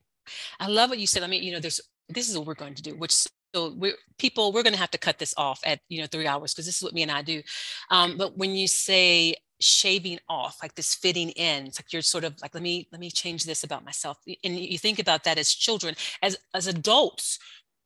I 0.59 0.69
love 0.69 0.91
what 0.91 0.99
you 0.99 1.07
said. 1.07 1.23
I 1.23 1.27
mean 1.27 1.43
you 1.43 1.53
know 1.53 1.61
there's 1.61 1.81
this 2.09 2.29
is 2.29 2.37
what 2.37 2.47
we're 2.47 2.55
going 2.55 2.75
to 2.75 2.83
do 2.83 2.95
which 2.97 3.15
so 3.55 3.75
we're 3.77 3.95
people 4.19 4.53
we're 4.53 4.63
going 4.63 4.75
to 4.75 4.79
have 4.79 4.91
to 4.91 4.99
cut 4.99 5.19
this 5.19 5.35
off 5.37 5.61
at 5.65 5.81
you 5.89 6.01
know 6.01 6.07
three 6.07 6.27
hours 6.27 6.55
because 6.55 6.67
this 6.67 6.77
is 6.77 6.83
what 6.83 6.95
me 6.95 7.03
and 7.03 7.11
i 7.11 7.23
do. 7.23 7.43
Um, 7.91 8.17
but 8.17 8.37
when 8.37 8.55
you 8.55 8.67
say 8.67 9.35
shaving 9.63 10.19
off 10.29 10.59
like 10.63 10.75
this 10.75 10.95
fitting 10.95 11.31
in 11.31 11.67
it's 11.67 11.79
like 11.79 11.93
you're 11.93 12.03
sort 12.03 12.25
of 12.25 12.35
like 12.43 12.55
let 12.55 12.63
me 12.63 12.89
let 12.93 13.01
me 13.01 13.11
change 13.11 13.45
this 13.45 13.65
about 13.65 13.85
myself 13.85 14.19
and 14.45 14.59
you 14.59 14.79
think 14.79 14.99
about 14.99 15.25
that 15.25 15.39
as 15.39 15.53
children 15.53 15.95
as 16.23 16.37
as 16.55 16.67
adults 16.67 17.39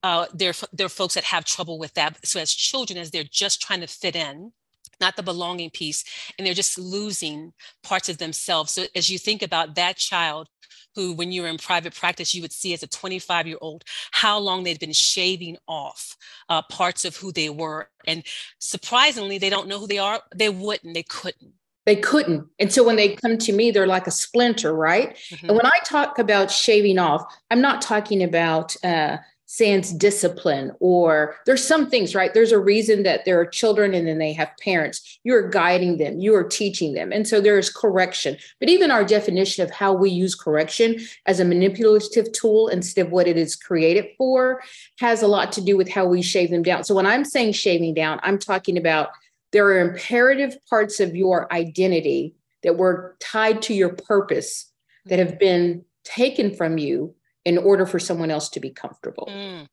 uh, 0.03 0.27
there, 0.33 0.53
there 0.73 0.87
are 0.87 0.91
folks 0.91 1.15
that 1.15 1.25
have 1.25 1.45
trouble 1.45 1.81
with 1.81 1.93
that. 1.95 2.25
So 2.25 2.39
as 2.39 2.53
children, 2.53 2.97
as 2.97 3.11
they're 3.11 3.25
just 3.25 3.61
trying 3.61 3.81
to 3.81 3.89
fit 3.89 4.15
in, 4.15 4.53
not 5.01 5.17
the 5.17 5.23
belonging 5.23 5.71
piece, 5.71 6.05
and 6.39 6.47
they're 6.47 6.55
just 6.55 6.79
losing 6.79 7.53
parts 7.83 8.09
of 8.09 8.19
themselves. 8.19 8.73
So 8.73 8.85
as 8.95 9.11
you 9.11 9.19
think 9.19 9.43
about 9.43 9.75
that 9.75 9.97
child 9.97 10.49
who, 10.95 11.13
when 11.13 11.33
you 11.33 11.43
were 11.43 11.49
in 11.49 11.59
private 11.59 11.95
practice, 11.95 12.35
you 12.35 12.43
would 12.43 12.53
see 12.53 12.73
as 12.73 12.83
a 12.83 12.87
25 12.87 13.47
year 13.47 13.59
old 13.61 13.85
how 14.13 14.39
long 14.39 14.63
they'd 14.63 14.79
been 14.79 14.93
shaving 14.93 15.57
off 15.67 16.17
uh, 16.49 16.63
parts 16.63 17.05
of 17.05 17.17
who 17.17 17.33
they 17.33 17.51
were. 17.51 17.91
And 18.07 18.23
surprisingly, 18.61 19.39
they 19.39 19.51
don't 19.51 19.69
know 19.69 19.79
who 19.79 19.87
they 19.89 19.99
are. 19.99 20.23
They 20.35 20.49
wouldn't, 20.49 20.95
they 20.95 21.03
couldn't. 21.03 21.53
They 21.87 21.97
couldn't. 21.97 22.47
And 22.59 22.73
so 22.73 22.85
when 22.85 22.97
they 22.97 23.17
come 23.17 23.39
to 23.39 23.53
me, 23.53 23.71
they're 23.71 23.87
like 23.87 24.07
a 24.07 24.11
splinter, 24.13 24.75
right? 24.75 25.17
Mm-hmm. 25.17 25.47
And 25.49 25.57
when 25.57 25.67
I 25.67 25.79
talk 25.85 26.19
about 26.19 26.51
shaving 26.51 26.99
off, 26.99 27.25
I'm 27.51 27.61
not 27.61 27.81
talking 27.81 28.23
about, 28.23 28.77
uh, 28.85 29.19
sans 29.49 29.93
discipline 29.93 30.73
or 30.81 31.37
there's 31.47 31.63
some 31.63 31.89
things 31.89 32.17
right 32.17 32.35
there's 32.35 32.51
a 32.51 32.59
reason 32.59 33.05
that 33.05 33.25
there 33.25 33.39
are 33.39 33.47
children 33.47 33.95
and 33.95 34.09
then 34.09 34.19
they 34.19 34.33
have 34.33 34.51
parents 34.61 35.21
you're 35.23 35.49
guiding 35.49 35.99
them 35.99 36.19
you 36.19 36.35
are 36.35 36.43
teaching 36.43 36.95
them 36.95 37.13
and 37.13 37.29
so 37.29 37.41
there's 37.41 37.71
correction 37.71 38.37
but 38.59 38.69
even 38.69 38.91
our 38.91 39.05
definition 39.05 39.63
of 39.63 39.71
how 39.71 39.93
we 39.93 40.11
use 40.11 40.35
correction 40.35 40.99
as 41.27 41.39
a 41.39 41.45
manipulative 41.45 42.31
tool 42.33 42.67
instead 42.67 43.07
of 43.07 43.13
what 43.13 43.29
it 43.29 43.37
is 43.37 43.55
created 43.55 44.07
for 44.19 44.61
has 44.99 45.23
a 45.23 45.29
lot 45.29 45.53
to 45.53 45.61
do 45.61 45.77
with 45.77 45.89
how 45.89 46.05
we 46.05 46.21
shave 46.21 46.51
them 46.51 46.65
down 46.65 46.83
so 46.83 46.93
when 46.93 47.07
i'm 47.07 47.25
saying 47.25 47.53
shaving 47.53 47.95
down 47.95 48.19
i'm 48.25 48.39
talking 48.39 48.77
about 48.77 49.11
there 49.57 49.69
are 49.69 49.81
imperative 49.81 50.59
parts 50.69 51.01
of 51.01 51.17
your 51.17 51.51
identity 51.51 52.35
that 52.63 52.77
were 52.77 53.17
tied 53.21 53.63
to 53.63 53.73
your 53.73 53.89
purpose 53.89 54.71
that 55.07 55.19
have 55.19 55.39
been 55.39 55.83
taken 56.05 56.55
from 56.55 56.77
you 56.77 57.15
in 57.47 57.57
order 57.57 57.87
for 57.87 57.99
someone 57.99 58.31
else 58.31 58.51
to 58.51 58.61
be 58.61 58.69
comfortable. 58.69 59.31
Mm. 59.33 59.67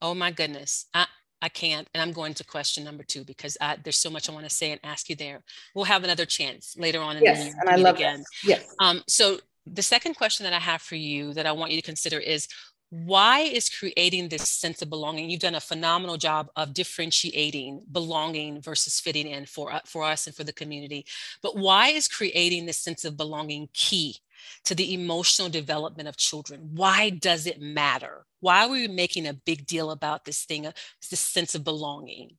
Oh 0.00 0.14
my 0.14 0.30
goodness. 0.30 0.86
I, 0.94 1.04
I 1.42 1.50
can't. 1.50 1.86
And 1.92 2.00
I'm 2.00 2.12
going 2.12 2.32
to 2.32 2.44
question 2.44 2.82
number 2.82 3.04
two 3.04 3.24
because 3.24 3.58
I, 3.60 3.76
there's 3.84 3.98
so 3.98 4.08
much 4.08 4.30
I 4.30 4.32
want 4.32 4.48
to 4.48 4.54
say 4.54 4.70
and 4.70 4.80
ask 4.82 5.10
you 5.10 5.16
there. 5.16 5.42
We'll 5.74 5.84
have 5.84 6.02
another 6.02 6.24
chance 6.24 6.76
later 6.78 7.02
on. 7.02 7.18
In 7.18 7.24
yes, 7.24 7.52
and 7.60 7.68
I 7.68 7.76
love 7.76 7.96
again. 7.96 8.24
Yes. 8.42 8.74
Um, 8.80 9.02
so 9.06 9.38
the 9.66 9.82
second 9.82 10.14
question 10.14 10.44
that 10.44 10.54
I 10.54 10.60
have 10.60 10.80
for 10.80 10.96
you 10.96 11.34
that 11.34 11.44
I 11.44 11.52
want 11.52 11.72
you 11.72 11.76
to 11.76 11.84
consider 11.84 12.18
is 12.18 12.48
why 12.90 13.40
is 13.40 13.68
creating 13.68 14.28
this 14.28 14.48
sense 14.48 14.80
of 14.80 14.88
belonging 14.88 15.28
you've 15.28 15.40
done 15.40 15.56
a 15.56 15.60
phenomenal 15.60 16.16
job 16.16 16.48
of 16.56 16.72
differentiating 16.72 17.82
belonging 17.90 18.60
versus 18.60 19.00
fitting 19.00 19.26
in 19.26 19.44
for, 19.44 19.72
uh, 19.72 19.80
for 19.84 20.04
us 20.04 20.26
and 20.26 20.36
for 20.36 20.44
the 20.44 20.52
community 20.52 21.04
but 21.42 21.56
why 21.56 21.88
is 21.88 22.08
creating 22.08 22.66
this 22.66 22.78
sense 22.78 23.04
of 23.04 23.16
belonging 23.16 23.68
key 23.72 24.16
to 24.64 24.74
the 24.74 24.94
emotional 24.94 25.48
development 25.48 26.08
of 26.08 26.16
children? 26.16 26.70
Why 26.74 27.10
does 27.10 27.46
it 27.46 27.60
matter? 27.60 28.26
Why 28.40 28.64
are 28.64 28.70
we 28.70 28.88
making 28.88 29.26
a 29.26 29.34
big 29.34 29.66
deal 29.66 29.90
about 29.90 30.24
this 30.24 30.44
thing 30.44 30.66
uh, 30.66 30.72
this 31.10 31.20
sense 31.20 31.54
of 31.54 31.64
belonging? 31.64 32.36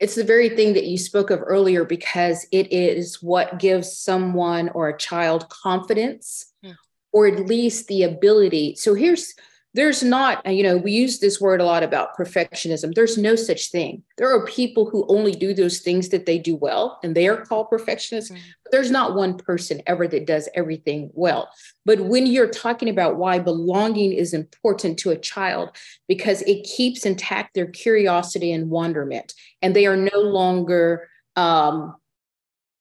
It's 0.00 0.14
the 0.14 0.24
very 0.24 0.48
thing 0.48 0.72
that 0.74 0.86
you 0.86 0.98
spoke 0.98 1.30
of 1.30 1.40
earlier 1.42 1.84
because 1.84 2.46
it 2.50 2.72
is 2.72 3.22
what 3.22 3.58
gives 3.58 3.96
someone 3.96 4.68
or 4.70 4.88
a 4.88 4.98
child 4.98 5.48
confidence 5.48 6.52
hmm. 6.64 6.72
or 7.12 7.28
at 7.28 7.46
least 7.46 7.86
the 7.86 8.02
ability. 8.02 8.74
So 8.76 8.94
here's 8.94 9.34
there's 9.74 10.02
not, 10.02 10.44
you 10.46 10.62
know, 10.62 10.76
we 10.76 10.92
use 10.92 11.18
this 11.18 11.40
word 11.40 11.60
a 11.60 11.64
lot 11.64 11.82
about 11.82 12.16
perfectionism. 12.16 12.94
There's 12.94 13.16
no 13.16 13.34
such 13.36 13.70
thing. 13.70 14.02
There 14.18 14.30
are 14.30 14.44
people 14.44 14.90
who 14.90 15.06
only 15.08 15.32
do 15.32 15.54
those 15.54 15.80
things 15.80 16.10
that 16.10 16.26
they 16.26 16.38
do 16.38 16.56
well, 16.56 16.98
and 17.02 17.14
they 17.14 17.26
are 17.26 17.38
called 17.38 17.70
perfectionists. 17.70 18.30
Mm-hmm. 18.30 18.42
There's 18.70 18.90
not 18.90 19.14
one 19.14 19.38
person 19.38 19.80
ever 19.86 20.06
that 20.08 20.26
does 20.26 20.48
everything 20.54 21.10
well. 21.14 21.48
But 21.86 22.00
when 22.00 22.26
you're 22.26 22.50
talking 22.50 22.90
about 22.90 23.16
why 23.16 23.38
belonging 23.38 24.12
is 24.12 24.34
important 24.34 24.98
to 25.00 25.10
a 25.10 25.18
child, 25.18 25.70
because 26.06 26.42
it 26.42 26.64
keeps 26.64 27.06
intact 27.06 27.54
their 27.54 27.66
curiosity 27.66 28.52
and 28.52 28.68
wonderment, 28.68 29.32
and 29.62 29.74
they 29.74 29.86
are 29.86 29.96
no 29.96 30.18
longer, 30.20 31.08
um, 31.36 31.96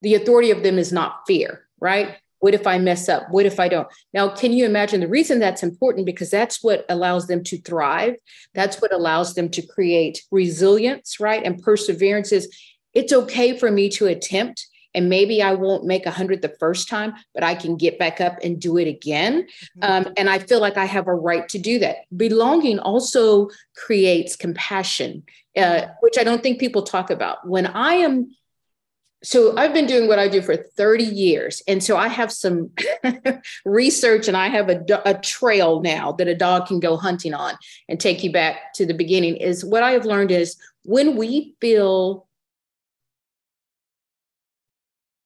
the 0.02 0.16
authority 0.16 0.52
of 0.52 0.64
them 0.64 0.78
is 0.78 0.92
not 0.92 1.22
fear, 1.26 1.68
right? 1.80 2.18
What 2.42 2.56
if 2.56 2.68
I 2.68 2.80
mess 2.80 3.08
up? 3.08 3.28
What 3.30 3.46
if 3.46 3.60
I 3.60 3.68
don't? 3.68 3.88
Now, 4.14 4.28
can 4.28 4.52
you 4.52 4.66
imagine 4.66 5.00
the 5.00 5.08
reason 5.08 5.40
that's 5.40 5.64
important? 5.64 6.06
Because 6.08 6.30
that's 6.30 6.62
what 6.62 6.86
allows 6.90 7.28
them 7.28 7.44
to 7.46 7.62
thrive. 7.62 8.16
That's 8.54 8.82
what 8.82 8.92
allows 8.92 9.36
them 9.36 9.50
to 9.50 9.62
create 9.62 10.24
resilience, 10.32 11.20
right? 11.20 11.44
And 11.44 11.62
perseverance 11.62 12.32
is 12.32 12.54
it's 12.94 13.14
okay 13.14 13.58
for 13.58 13.72
me 13.72 13.90
to 13.90 14.08
attempt. 14.08 14.68
And 14.94 15.08
maybe 15.08 15.42
I 15.42 15.54
won't 15.54 15.86
make 15.86 16.06
a 16.06 16.12
hundred 16.12 16.42
the 16.42 16.56
first 16.60 16.90
time, 16.90 17.14
but 17.34 17.44
I 17.44 17.56
can 17.56 17.78
get 17.78 17.98
back 17.98 18.20
up 18.20 18.40
and 18.44 18.60
do 18.60 18.78
it 18.78 18.88
again. 18.88 19.44
Mm-hmm. 19.44 20.08
Um, 20.08 20.14
and 20.18 20.30
I 20.30 20.40
feel 20.40 20.60
like 20.60 20.78
I 20.78 20.86
have 20.86 21.08
a 21.08 21.16
right 21.16 21.48
to 21.50 21.60
do 21.60 21.80
that. 21.80 21.98
Belonging 22.18 22.80
also 22.80 23.50
creates 23.76 24.36
compassion, 24.36 25.24
uh, 25.56 25.84
which 26.02 26.18
I 26.18 26.24
don't 26.24 26.44
think 26.44 26.60
people 26.60 26.82
talk 26.82 27.10
about. 27.10 27.48
When 27.48 27.68
I 27.68 27.94
am 27.94 28.36
so 29.24 29.56
I've 29.56 29.74
been 29.74 29.86
doing 29.86 30.08
what 30.08 30.20
I 30.20 30.28
do 30.28 30.42
for 30.42 30.56
30 30.56 31.04
years. 31.04 31.62
And 31.68 31.84
so 31.84 31.96
I 31.96 32.08
have 32.08 32.32
some 32.32 32.72
research 33.66 34.28
and 34.28 34.36
I 34.36 34.48
have 34.48 34.70
a, 34.70 34.84
a 35.06 35.14
trail 35.14 35.82
now 35.82 36.12
that 36.14 36.28
a 36.28 36.36
dog 36.36 36.68
can 36.68 36.80
go 36.80 36.98
hunting 36.98 37.34
on 37.34 37.56
and 37.88 38.00
take 38.00 38.24
you 38.24 38.32
back 38.32 38.74
to 38.76 38.86
the 38.86 38.94
beginning 38.94 39.38
is 39.38 39.64
what 39.64 39.84
I 39.84 39.92
have 39.92 40.06
learned 40.06 40.32
is 40.32 40.58
when 40.84 41.16
we 41.18 41.56
feel 41.62 42.28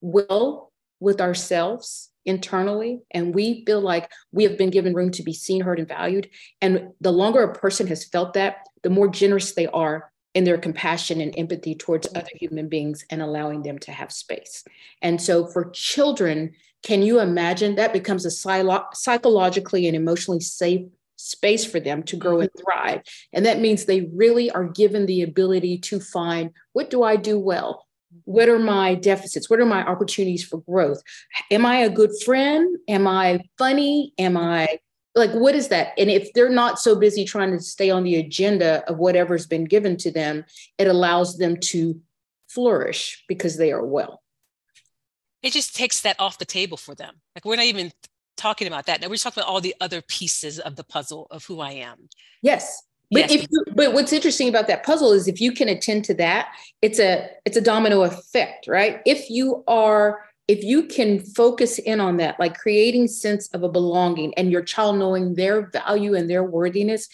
well 0.02 0.72
with 1.00 1.20
ourselves 1.20 2.10
internally 2.26 3.00
and 3.12 3.34
we 3.34 3.64
feel 3.64 3.80
like 3.80 4.10
we 4.32 4.44
have 4.44 4.58
been 4.58 4.70
given 4.70 4.92
room 4.92 5.10
to 5.12 5.22
be 5.22 5.32
seen, 5.32 5.62
heard, 5.62 5.78
and 5.78 5.88
valued. 5.88 6.28
And 6.60 6.90
the 7.00 7.12
longer 7.12 7.42
a 7.42 7.54
person 7.54 7.86
has 7.86 8.04
felt 8.04 8.34
that, 8.34 8.58
the 8.82 8.90
more 8.90 9.08
generous 9.08 9.54
they 9.54 9.68
are 9.68 10.10
in 10.36 10.44
their 10.44 10.58
compassion 10.58 11.22
and 11.22 11.34
empathy 11.38 11.74
towards 11.74 12.06
other 12.14 12.28
human 12.34 12.68
beings 12.68 13.06
and 13.08 13.22
allowing 13.22 13.62
them 13.62 13.78
to 13.78 13.90
have 13.90 14.12
space. 14.12 14.64
And 15.00 15.20
so 15.20 15.46
for 15.46 15.70
children, 15.70 16.52
can 16.82 17.00
you 17.00 17.20
imagine 17.20 17.76
that 17.76 17.94
becomes 17.94 18.26
a 18.26 18.30
psychologically 18.30 19.86
and 19.86 19.96
emotionally 19.96 20.40
safe 20.40 20.82
space 21.16 21.64
for 21.64 21.80
them 21.80 22.02
to 22.02 22.16
grow 22.16 22.40
and 22.40 22.50
mm-hmm. 22.50 22.64
thrive? 22.64 23.02
And 23.32 23.46
that 23.46 23.60
means 23.60 23.86
they 23.86 24.10
really 24.12 24.50
are 24.50 24.68
given 24.68 25.06
the 25.06 25.22
ability 25.22 25.78
to 25.78 26.00
find 26.00 26.50
what 26.74 26.90
do 26.90 27.02
I 27.02 27.16
do 27.16 27.38
well? 27.38 27.86
What 28.24 28.50
are 28.50 28.58
my 28.58 28.94
deficits? 28.94 29.48
What 29.48 29.60
are 29.60 29.64
my 29.64 29.86
opportunities 29.86 30.44
for 30.44 30.58
growth? 30.60 31.02
Am 31.50 31.64
I 31.64 31.76
a 31.76 31.88
good 31.88 32.10
friend? 32.26 32.76
Am 32.88 33.06
I 33.06 33.40
funny? 33.56 34.12
Am 34.18 34.36
I 34.36 34.80
like 35.16 35.32
what 35.32 35.54
is 35.54 35.68
that? 35.68 35.92
And 35.98 36.10
if 36.10 36.32
they're 36.34 36.50
not 36.50 36.78
so 36.78 36.94
busy 36.94 37.24
trying 37.24 37.50
to 37.52 37.60
stay 37.60 37.90
on 37.90 38.04
the 38.04 38.16
agenda 38.16 38.84
of 38.88 38.98
whatever's 38.98 39.46
been 39.46 39.64
given 39.64 39.96
to 39.98 40.10
them 40.10 40.44
it 40.78 40.86
allows 40.86 41.38
them 41.38 41.56
to 41.58 42.00
flourish 42.48 43.24
because 43.26 43.56
they 43.56 43.72
are 43.72 43.84
well. 43.84 44.22
It 45.42 45.52
just 45.52 45.74
takes 45.74 46.00
that 46.02 46.16
off 46.18 46.38
the 46.38 46.44
table 46.44 46.76
for 46.76 46.94
them. 46.94 47.14
Like 47.34 47.44
we're 47.44 47.56
not 47.56 47.64
even 47.64 47.92
talking 48.36 48.66
about 48.66 48.86
that. 48.86 49.00
Now 49.00 49.08
we're 49.08 49.16
talking 49.16 49.42
about 49.42 49.50
all 49.50 49.60
the 49.60 49.74
other 49.80 50.02
pieces 50.02 50.58
of 50.58 50.76
the 50.76 50.84
puzzle 50.84 51.26
of 51.30 51.44
who 51.44 51.60
i 51.60 51.72
am. 51.72 52.08
Yes. 52.42 52.82
But 53.10 53.30
yes. 53.30 53.32
if 53.32 53.46
you, 53.50 53.64
but 53.74 53.92
what's 53.92 54.12
interesting 54.12 54.48
about 54.48 54.66
that 54.66 54.84
puzzle 54.84 55.12
is 55.12 55.28
if 55.28 55.40
you 55.40 55.52
can 55.52 55.68
attend 55.68 56.04
to 56.06 56.14
that 56.14 56.48
it's 56.82 56.98
a 56.98 57.30
it's 57.44 57.56
a 57.56 57.60
domino 57.60 58.02
effect 58.02 58.66
right? 58.66 59.00
If 59.06 59.30
you 59.30 59.62
are 59.68 60.25
if 60.48 60.62
you 60.62 60.84
can 60.84 61.18
focus 61.20 61.78
in 61.78 62.00
on 62.00 62.18
that 62.18 62.38
like 62.38 62.58
creating 62.58 63.08
sense 63.08 63.48
of 63.48 63.62
a 63.62 63.68
belonging 63.68 64.32
and 64.34 64.50
your 64.50 64.62
child 64.62 64.98
knowing 64.98 65.34
their 65.34 65.70
value 65.70 66.14
and 66.14 66.30
their 66.30 66.44
worthiness 66.44 67.08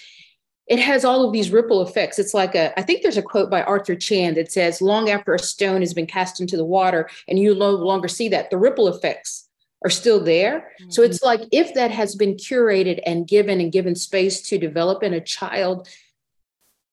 it 0.66 0.78
has 0.78 1.04
all 1.04 1.26
of 1.26 1.32
these 1.32 1.50
ripple 1.50 1.82
effects 1.82 2.18
it's 2.18 2.34
like 2.34 2.54
a 2.54 2.78
i 2.78 2.82
think 2.82 3.02
there's 3.02 3.16
a 3.16 3.22
quote 3.22 3.50
by 3.50 3.62
arthur 3.62 3.96
chan 3.96 4.34
that 4.34 4.52
says 4.52 4.82
long 4.82 5.10
after 5.10 5.34
a 5.34 5.38
stone 5.38 5.80
has 5.80 5.94
been 5.94 6.06
cast 6.06 6.40
into 6.40 6.56
the 6.56 6.64
water 6.64 7.08
and 7.28 7.38
you 7.38 7.54
no 7.54 7.70
longer 7.70 8.08
see 8.08 8.28
that 8.28 8.50
the 8.50 8.58
ripple 8.58 8.88
effects 8.88 9.48
are 9.84 9.90
still 9.90 10.22
there 10.22 10.70
mm-hmm. 10.80 10.90
so 10.90 11.02
it's 11.02 11.22
like 11.22 11.40
if 11.50 11.74
that 11.74 11.90
has 11.90 12.14
been 12.14 12.34
curated 12.34 13.00
and 13.06 13.26
given 13.26 13.60
and 13.60 13.72
given 13.72 13.94
space 13.94 14.40
to 14.40 14.58
develop 14.58 15.02
in 15.02 15.14
a 15.14 15.20
child 15.20 15.88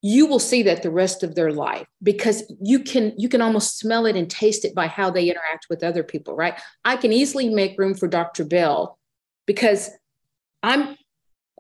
you 0.02 0.26
will 0.26 0.40
see 0.40 0.64
that 0.64 0.82
the 0.82 0.92
rest 0.92 1.24
of 1.24 1.36
their 1.36 1.52
life 1.52 1.88
because 2.02 2.44
you 2.62 2.80
can 2.80 3.14
you 3.18 3.28
can 3.28 3.42
almost 3.42 3.78
smell 3.78 4.06
it 4.06 4.16
and 4.16 4.30
taste 4.30 4.64
it 4.64 4.74
by 4.74 4.88
how 4.88 5.10
they 5.10 5.30
interact 5.30 5.68
with 5.70 5.84
other 5.84 6.04
people 6.04 6.36
right? 6.36 6.60
I 6.86 6.96
can 6.96 7.12
easily 7.12 7.50
make 7.50 7.78
room 7.78 7.94
for 7.94 8.08
dr 8.08 8.44
bell 8.46 8.98
because 9.46 9.90
i'm 10.64 10.96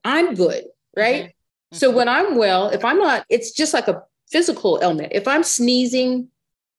i'm 0.03 0.35
good 0.35 0.65
right? 0.95 1.25
Mm-hmm. 1.25 1.77
so 1.77 1.91
when 1.91 2.07
i'm 2.07 2.37
well 2.37 2.69
if 2.69 2.85
i'm 2.85 2.97
not 2.97 3.25
it's 3.29 3.51
just 3.51 3.73
like 3.73 3.87
a 3.87 4.03
physical 4.31 4.79
ailment. 4.81 5.11
If 5.13 5.27
i'm 5.27 5.43
sneezing 5.43 6.29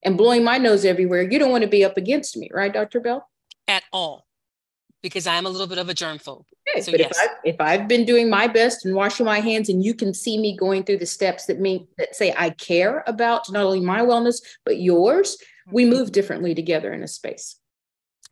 and 0.03 0.17
blowing 0.17 0.45
my 0.45 0.57
nose 0.57 0.85
everywhere 0.85 1.23
you 1.23 1.39
don't 1.39 1.51
want 1.51 1.63
to 1.63 1.71
be 1.71 1.85
up 1.85 1.97
against 1.97 2.37
me 2.37 2.49
right 2.53 2.73
dr 2.73 2.99
bell? 3.01 3.29
At 3.69 3.83
all 3.93 4.27
because 5.03 5.27
i'm 5.27 5.47
a 5.47 5.51
little 5.51 5.67
bit 5.67 5.79
of 5.79 5.89
a 5.89 5.95
germ 5.95 6.19
phobe 6.19 6.45
Okay, 6.71 6.83
so 6.83 6.93
but 6.93 7.01
yes. 7.01 7.11
if, 7.11 7.19
I, 7.19 7.35
if 7.45 7.61
I've 7.61 7.89
been 7.89 8.05
doing 8.05 8.31
my 8.31 8.47
best 8.47 8.85
and 8.85 8.95
washing 8.95 9.27
my 9.27 9.41
hands, 9.41 9.69
and 9.69 9.85
you 9.85 9.95
can 9.95 10.15
see 10.15 10.39
me 10.39 10.57
going 10.57 10.85
through 10.85 10.99
the 10.99 11.07
steps 11.07 11.47
that 11.47 11.61
mean 11.61 11.87
that 11.99 12.15
say 12.15 12.35
I 12.37 12.51
care 12.51 13.03
about 13.07 13.51
not 13.51 13.65
only 13.65 13.81
my 13.81 14.01
wellness 14.01 14.41
but 14.65 14.81
yours, 14.81 15.37
we 15.71 15.85
mm-hmm. 15.85 15.95
move 15.95 16.13
differently 16.13 16.55
together 16.55 16.93
in 16.93 17.03
a 17.03 17.09
space. 17.09 17.57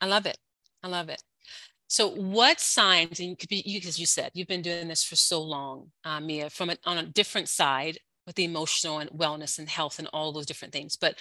I 0.01 0.07
love 0.07 0.27
it. 0.27 0.39
I 0.83 0.89
love 0.89 1.09
it. 1.09 1.23
So, 1.89 2.09
what 2.09 2.61
signs, 2.61 3.19
and 3.19 3.37
you, 3.51 3.81
as 3.87 3.99
you 3.99 4.07
said, 4.07 4.31
you've 4.35 4.47
been 4.47 4.63
doing 4.63 4.89
this 4.89 5.03
for 5.03 5.17
so 5.17 5.43
long, 5.43 5.91
uh, 6.05 6.21
Mia, 6.21 6.51
from 6.51 6.71
on 6.85 6.99
a 6.99 7.07
different 7.07 7.49
side 7.49 7.99
with 8.27 8.37
the 8.37 8.45
emotional 8.45 8.99
and 8.99 9.09
wellness 9.11 9.59
and 9.59 9.69
health 9.71 9.99
and 9.99 10.07
all 10.13 10.33
those 10.33 10.45
different 10.45 10.75
things. 10.75 10.99
But 10.99 11.17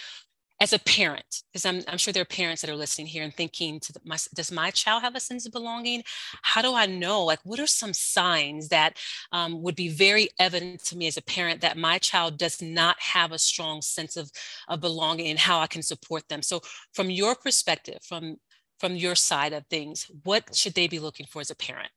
as 0.60 0.74
a 0.74 0.80
parent, 0.80 1.44
because 1.52 1.66
I'm, 1.66 1.84
I'm 1.88 2.00
sure 2.00 2.12
there 2.12 2.24
are 2.24 2.26
parents 2.26 2.62
that 2.62 2.72
are 2.72 2.76
listening 2.76 3.08
here 3.08 3.24
and 3.24 3.34
thinking, 3.34 3.80
to 3.80 3.94
the, 3.94 4.00
my, 4.04 4.18
does 4.34 4.52
my 4.52 4.72
child 4.72 5.04
have 5.04 5.16
a 5.16 5.20
sense 5.20 5.46
of 5.46 5.52
belonging? 5.52 6.04
How 6.42 6.64
do 6.64 6.74
I 6.74 6.88
know? 6.88 7.24
Like, 7.24 7.40
what 7.44 7.60
are 7.60 7.68
some 7.68 7.94
signs 7.94 8.70
that 8.70 8.98
um, 9.32 9.62
would 9.62 9.76
be 9.76 9.90
very 9.90 10.30
evident 10.40 10.84
to 10.86 10.98
me 10.98 11.06
as 11.08 11.18
a 11.18 11.22
parent 11.22 11.62
that 11.62 11.78
my 11.78 12.00
child 12.00 12.38
does 12.38 12.62
not 12.62 13.00
have 13.00 13.32
a 13.32 13.40
strong 13.40 13.82
sense 13.82 14.18
of, 14.18 14.32
of 14.68 14.82
belonging 14.82 15.28
and 15.28 15.40
how 15.40 15.60
I 15.60 15.68
can 15.68 15.84
support 15.84 16.28
them? 16.28 16.42
So, 16.42 16.62
from 16.94 17.12
your 17.12 17.36
perspective, 17.36 18.00
from 18.04 18.38
from 18.80 18.96
your 18.96 19.16
side 19.16 19.54
of 19.54 19.66
things, 19.72 20.06
what 20.24 20.56
should 20.56 20.76
they 20.76 20.88
be 20.88 21.00
looking 21.00 21.26
for 21.26 21.42
as 21.42 21.50
a 21.50 21.56
parent? 21.56 21.90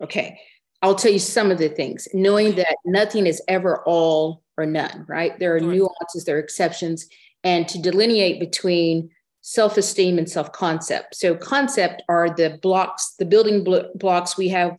Okay, 0.00 0.38
I'll 0.82 0.94
tell 0.94 1.10
you 1.10 1.18
some 1.18 1.50
of 1.50 1.58
the 1.58 1.68
things. 1.68 2.06
Knowing 2.14 2.54
that 2.56 2.76
nothing 2.84 3.26
is 3.26 3.42
ever 3.48 3.82
all 3.84 4.44
or 4.56 4.66
none, 4.66 5.04
right? 5.08 5.38
There 5.38 5.56
are 5.56 5.60
sure. 5.60 5.72
nuances, 5.72 6.24
there 6.24 6.36
are 6.36 6.40
exceptions 6.40 7.08
and 7.44 7.68
to 7.68 7.80
delineate 7.80 8.40
between 8.40 9.10
self 9.40 9.76
esteem 9.76 10.18
and 10.18 10.28
self 10.28 10.52
concept. 10.52 11.14
So, 11.14 11.36
concept 11.36 12.02
are 12.08 12.34
the 12.34 12.58
blocks, 12.62 13.14
the 13.18 13.24
building 13.24 13.64
blocks 13.94 14.36
we 14.36 14.48
have 14.48 14.78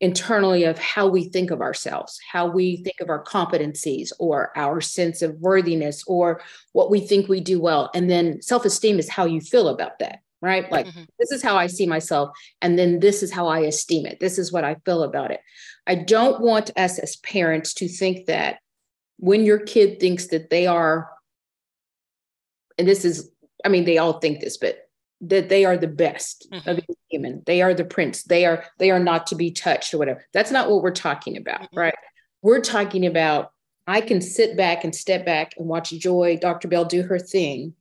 internally 0.00 0.64
of 0.64 0.78
how 0.78 1.08
we 1.08 1.24
think 1.24 1.50
of 1.50 1.62
ourselves, 1.62 2.18
how 2.30 2.46
we 2.46 2.76
think 2.78 3.00
of 3.00 3.08
our 3.08 3.24
competencies 3.24 4.12
or 4.18 4.52
our 4.56 4.80
sense 4.80 5.22
of 5.22 5.40
worthiness 5.40 6.04
or 6.06 6.42
what 6.72 6.90
we 6.90 7.00
think 7.00 7.28
we 7.28 7.40
do 7.40 7.60
well. 7.60 7.90
And 7.94 8.10
then 8.10 8.42
self 8.42 8.64
esteem 8.64 8.98
is 8.98 9.08
how 9.08 9.24
you 9.24 9.40
feel 9.40 9.68
about 9.68 9.98
that, 10.00 10.20
right? 10.42 10.70
Like, 10.70 10.86
mm-hmm. 10.86 11.04
this 11.18 11.32
is 11.32 11.42
how 11.42 11.56
I 11.56 11.66
see 11.66 11.86
myself. 11.86 12.36
And 12.60 12.78
then 12.78 13.00
this 13.00 13.22
is 13.22 13.32
how 13.32 13.46
I 13.46 13.60
esteem 13.60 14.04
it. 14.04 14.20
This 14.20 14.38
is 14.38 14.52
what 14.52 14.64
I 14.64 14.76
feel 14.84 15.02
about 15.02 15.30
it. 15.30 15.40
I 15.86 15.94
don't 15.94 16.40
want 16.40 16.76
us 16.76 16.98
as 16.98 17.16
parents 17.16 17.72
to 17.74 17.88
think 17.88 18.26
that 18.26 18.58
when 19.18 19.46
your 19.46 19.60
kid 19.60 19.98
thinks 19.98 20.26
that 20.26 20.50
they 20.50 20.66
are, 20.66 21.08
and 22.78 22.86
this 22.86 23.04
is, 23.04 23.30
I 23.64 23.68
mean, 23.68 23.84
they 23.84 23.98
all 23.98 24.20
think 24.20 24.40
this, 24.40 24.56
but 24.56 24.78
that 25.22 25.48
they 25.48 25.64
are 25.64 25.76
the 25.76 25.88
best 25.88 26.46
mm-hmm. 26.52 26.68
of 26.68 26.80
human. 27.08 27.42
They 27.46 27.62
are 27.62 27.72
the 27.72 27.84
prince. 27.84 28.24
They 28.24 28.44
are, 28.44 28.64
they 28.78 28.90
are 28.90 28.98
not 29.00 29.26
to 29.28 29.34
be 29.34 29.50
touched 29.50 29.94
or 29.94 29.98
whatever. 29.98 30.24
That's 30.32 30.50
not 30.50 30.70
what 30.70 30.82
we're 30.82 30.90
talking 30.90 31.36
about, 31.36 31.62
mm-hmm. 31.62 31.78
right? 31.78 31.94
We're 32.42 32.60
talking 32.60 33.06
about 33.06 33.50
I 33.86 34.00
can 34.00 34.20
sit 34.20 34.56
back 34.56 34.84
and 34.84 34.94
step 34.94 35.24
back 35.24 35.52
and 35.56 35.68
watch 35.68 35.90
Joy, 35.90 36.38
Dr. 36.40 36.68
Bell 36.68 36.84
do 36.84 37.02
her 37.02 37.18
thing, 37.18 37.74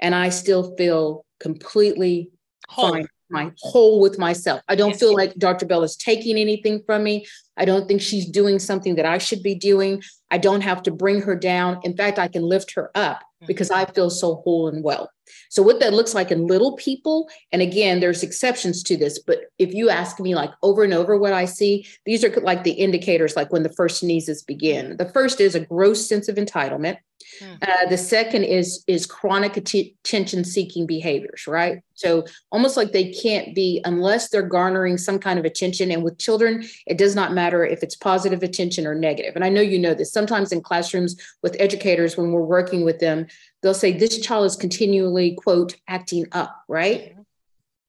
and 0.00 0.14
I 0.14 0.30
still 0.30 0.74
feel 0.76 1.24
completely 1.38 2.30
whole. 2.68 2.92
fine, 2.92 3.06
my 3.30 3.52
whole 3.58 4.00
with 4.00 4.18
myself. 4.18 4.60
I 4.68 4.74
don't 4.74 4.96
feel 4.96 5.14
like 5.14 5.34
Dr. 5.36 5.66
Bell 5.66 5.82
is 5.82 5.96
taking 5.96 6.36
anything 6.36 6.82
from 6.86 7.02
me. 7.02 7.26
I 7.56 7.64
don't 7.64 7.86
think 7.86 8.00
she's 8.00 8.28
doing 8.28 8.58
something 8.58 8.96
that 8.96 9.06
I 9.06 9.18
should 9.18 9.42
be 9.42 9.54
doing. 9.54 10.02
I 10.30 10.38
don't 10.38 10.60
have 10.60 10.82
to 10.84 10.90
bring 10.90 11.20
her 11.22 11.36
down. 11.36 11.80
In 11.84 11.96
fact, 11.96 12.18
I 12.18 12.28
can 12.28 12.42
lift 12.42 12.74
her 12.74 12.90
up 12.94 13.18
mm-hmm. 13.18 13.46
because 13.46 13.70
I 13.70 13.84
feel 13.86 14.10
so 14.10 14.36
whole 14.36 14.68
and 14.68 14.82
well. 14.82 15.10
So, 15.50 15.62
what 15.62 15.80
that 15.80 15.94
looks 15.94 16.14
like 16.14 16.30
in 16.30 16.46
little 16.46 16.76
people, 16.76 17.28
and 17.52 17.62
again, 17.62 18.00
there's 18.00 18.22
exceptions 18.22 18.82
to 18.84 18.96
this, 18.96 19.18
but 19.18 19.40
if 19.58 19.72
you 19.72 19.90
ask 19.90 20.20
me 20.20 20.34
like 20.34 20.50
over 20.62 20.84
and 20.84 20.94
over 20.94 21.16
what 21.18 21.32
I 21.32 21.44
see, 21.44 21.86
these 22.04 22.24
are 22.24 22.30
like 22.40 22.64
the 22.64 22.72
indicators, 22.72 23.36
like 23.36 23.52
when 23.52 23.62
the 23.62 23.72
first 23.72 24.00
sneezes 24.00 24.42
begin. 24.42 24.96
The 24.96 25.08
first 25.08 25.40
is 25.40 25.54
a 25.54 25.60
gross 25.60 26.08
sense 26.08 26.28
of 26.28 26.36
entitlement. 26.36 26.98
Hmm. 27.40 27.54
Uh, 27.62 27.86
the 27.88 27.96
second 27.96 28.44
is 28.44 28.84
is 28.86 29.06
chronic 29.06 29.56
attention 29.56 30.44
seeking 30.44 30.86
behaviors, 30.86 31.46
right? 31.46 31.82
So 31.94 32.24
almost 32.50 32.76
like 32.76 32.92
they 32.92 33.12
can't 33.12 33.54
be 33.54 33.80
unless 33.84 34.28
they're 34.28 34.42
garnering 34.42 34.98
some 34.98 35.18
kind 35.18 35.38
of 35.38 35.44
attention. 35.44 35.90
And 35.90 36.02
with 36.02 36.18
children, 36.18 36.64
it 36.86 36.98
does 36.98 37.14
not 37.14 37.32
matter 37.32 37.64
if 37.64 37.82
it's 37.82 37.96
positive 37.96 38.42
attention 38.42 38.86
or 38.86 38.94
negative. 38.94 39.36
And 39.36 39.44
I 39.44 39.48
know 39.48 39.60
you 39.60 39.78
know 39.78 39.94
this. 39.94 40.12
Sometimes 40.12 40.52
in 40.52 40.60
classrooms 40.60 41.16
with 41.42 41.56
educators, 41.58 42.16
when 42.16 42.32
we're 42.32 42.42
working 42.42 42.84
with 42.84 42.98
them, 42.98 43.26
they'll 43.64 43.74
say 43.74 43.90
this 43.90 44.20
child 44.20 44.46
is 44.46 44.54
continually 44.54 45.34
quote 45.34 45.74
acting 45.88 46.26
up, 46.30 46.62
right? 46.68 47.16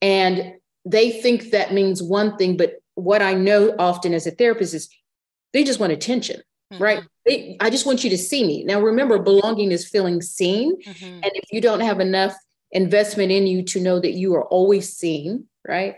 And 0.02 0.56
they 0.86 1.12
think 1.12 1.52
that 1.52 1.72
means 1.72 2.02
one 2.02 2.38
thing, 2.38 2.58
but 2.58 2.80
what 2.96 3.22
I 3.22 3.36
know 3.36 3.76
often 3.78 4.16
as 4.16 4.26
a 4.26 4.32
therapist 4.32 4.74
is 4.74 4.90
they 5.54 5.64
just 5.64 5.80
want 5.80 5.94
attention 5.94 6.42
mm-hmm. 6.72 6.84
right? 6.84 7.04
They, 7.26 7.58
I 7.60 7.70
just 7.70 7.86
want 7.86 8.04
you 8.04 8.10
to 8.12 8.18
see 8.18 8.46
me. 8.46 8.64
Now, 8.64 8.82
remember, 8.82 9.18
belonging 9.20 9.72
is 9.72 9.88
feeling 9.88 10.22
seen. 10.22 10.82
Mm-hmm. 10.82 11.06
And 11.06 11.32
if 11.34 11.52
you 11.52 11.62
don't 11.62 11.80
have 11.80 12.00
enough 12.00 12.36
investment 12.72 13.32
in 13.32 13.48
you 13.48 13.64
to 13.64 13.82
know 13.82 14.00
that 14.00 14.14
you 14.14 14.36
are 14.36 14.46
always 14.46 14.94
seen, 14.94 15.46
right? 15.68 15.96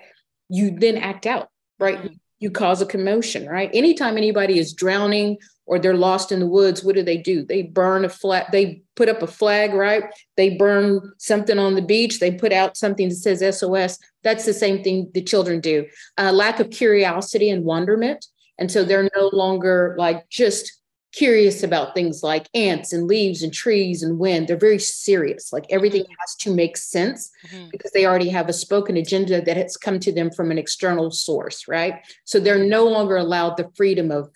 You 0.50 0.72
then 0.72 0.98
act 0.98 1.26
out, 1.26 1.50
right? 1.80 1.98
Mm-hmm. 1.98 2.14
You 2.40 2.52
cause 2.52 2.82
a 2.82 2.86
commotion, 2.86 3.48
right? 3.48 3.70
Anytime 3.74 4.18
anybody 4.18 4.60
is 4.60 4.74
drowning 4.74 5.38
or 5.66 5.80
they're 5.80 5.96
lost 5.96 6.32
in 6.32 6.40
the 6.40 6.48
woods, 6.48 6.84
what 6.84 6.96
do 6.96 7.04
they 7.04 7.18
do? 7.18 7.44
They 7.44 7.64
burn 7.64 8.06
a 8.06 8.10
flag, 8.10 8.46
they 8.52 8.84
put 8.96 9.10
up 9.10 9.22
a 9.22 9.28
flag, 9.28 9.74
right? 9.74 10.04
They 10.36 10.56
burn 10.56 11.14
something 11.18 11.60
on 11.60 11.76
the 11.76 11.82
beach, 11.82 12.20
they 12.20 12.32
put 12.32 12.54
out 12.54 12.78
something 12.78 13.10
that 13.10 13.16
says 13.16 13.60
SOS. 13.60 14.00
That's 14.24 14.46
the 14.46 14.54
same 14.54 14.84
thing 14.84 15.12
the 15.14 15.22
children 15.22 15.60
do. 15.60 15.86
Uh, 16.18 16.32
lack 16.32 16.60
of 16.60 16.70
curiosity 16.70 17.50
and 17.50 17.66
wonderment. 17.66 18.26
And 18.60 18.72
so 18.72 18.84
they're 18.84 19.10
no 19.16 19.30
longer 19.34 19.96
like 19.98 20.30
just 20.30 20.77
curious 21.18 21.64
about 21.64 21.96
things 21.96 22.22
like 22.22 22.48
ants 22.54 22.94
and 22.94 23.08
leaves 23.08 23.42
and 23.42 23.52
trees 23.52 24.04
and 24.04 24.20
wind. 24.20 24.48
They're 24.48 24.58
very 24.70 24.78
serious. 24.78 25.52
Like 25.52 25.66
everything 25.72 26.04
mm-hmm. 26.04 26.20
has 26.20 26.36
to 26.42 26.54
make 26.54 26.78
sense 26.78 27.32
mm-hmm. 27.48 27.70
because 27.72 27.92
they 27.92 28.06
already 28.06 28.30
have 28.30 28.50
a 28.50 28.54
spoken 28.54 28.98
agenda 28.98 29.42
that 29.42 29.58
has 29.58 29.78
come 29.78 30.00
to 30.02 30.12
them 30.12 30.30
from 30.30 30.52
an 30.52 30.60
external 30.60 31.10
source, 31.10 31.68
right? 31.68 31.96
So 32.24 32.40
they're 32.40 32.64
no 32.64 32.86
longer 32.86 33.18
allowed 33.18 33.58
the 33.58 33.72
freedom 33.76 34.12
of, 34.12 34.30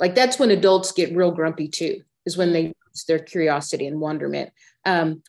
like, 0.00 0.14
that's 0.14 0.38
when 0.38 0.50
adults 0.50 0.92
get 0.92 1.14
real 1.14 1.30
grumpy 1.30 1.68
too, 1.68 2.02
is 2.24 2.38
when 2.38 2.52
they 2.54 2.64
lose 2.64 3.04
their 3.06 3.18
curiosity 3.18 3.86
and 3.86 4.00
wonderment. 4.00 4.50
Um, 4.86 5.22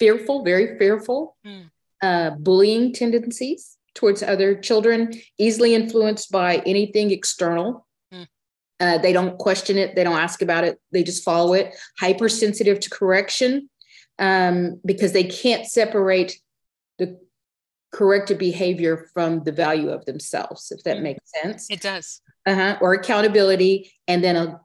fearful, 0.00 0.42
very 0.42 0.78
fearful, 0.78 1.36
mm. 1.46 1.70
uh, 2.02 2.30
bullying 2.30 2.92
tendencies 2.92 3.76
towards 3.94 4.22
other 4.22 4.54
children, 4.56 5.12
easily 5.38 5.74
influenced 5.74 6.32
by 6.32 6.56
anything 6.66 7.12
external. 7.12 7.86
Uh, 8.80 8.96
they 8.96 9.12
don't 9.12 9.38
question 9.38 9.76
it, 9.76 9.94
they 9.94 10.02
don't 10.02 10.18
ask 10.18 10.40
about 10.40 10.64
it, 10.64 10.80
they 10.90 11.02
just 11.02 11.22
follow 11.22 11.52
it. 11.52 11.74
Hypersensitive 11.98 12.80
to 12.80 12.90
correction 12.90 13.68
um, 14.18 14.80
because 14.84 15.12
they 15.12 15.24
can't 15.24 15.66
separate 15.66 16.40
the 16.98 17.18
corrected 17.92 18.38
behavior 18.38 19.08
from 19.12 19.42
the 19.44 19.52
value 19.52 19.90
of 19.90 20.04
themselves, 20.04 20.70
if 20.70 20.82
that 20.84 21.00
makes 21.00 21.20
sense. 21.42 21.68
It 21.70 21.80
does. 21.80 22.20
Uh-huh. 22.46 22.78
Or 22.80 22.94
accountability, 22.94 23.92
and 24.08 24.24
then 24.24 24.36
a 24.36 24.60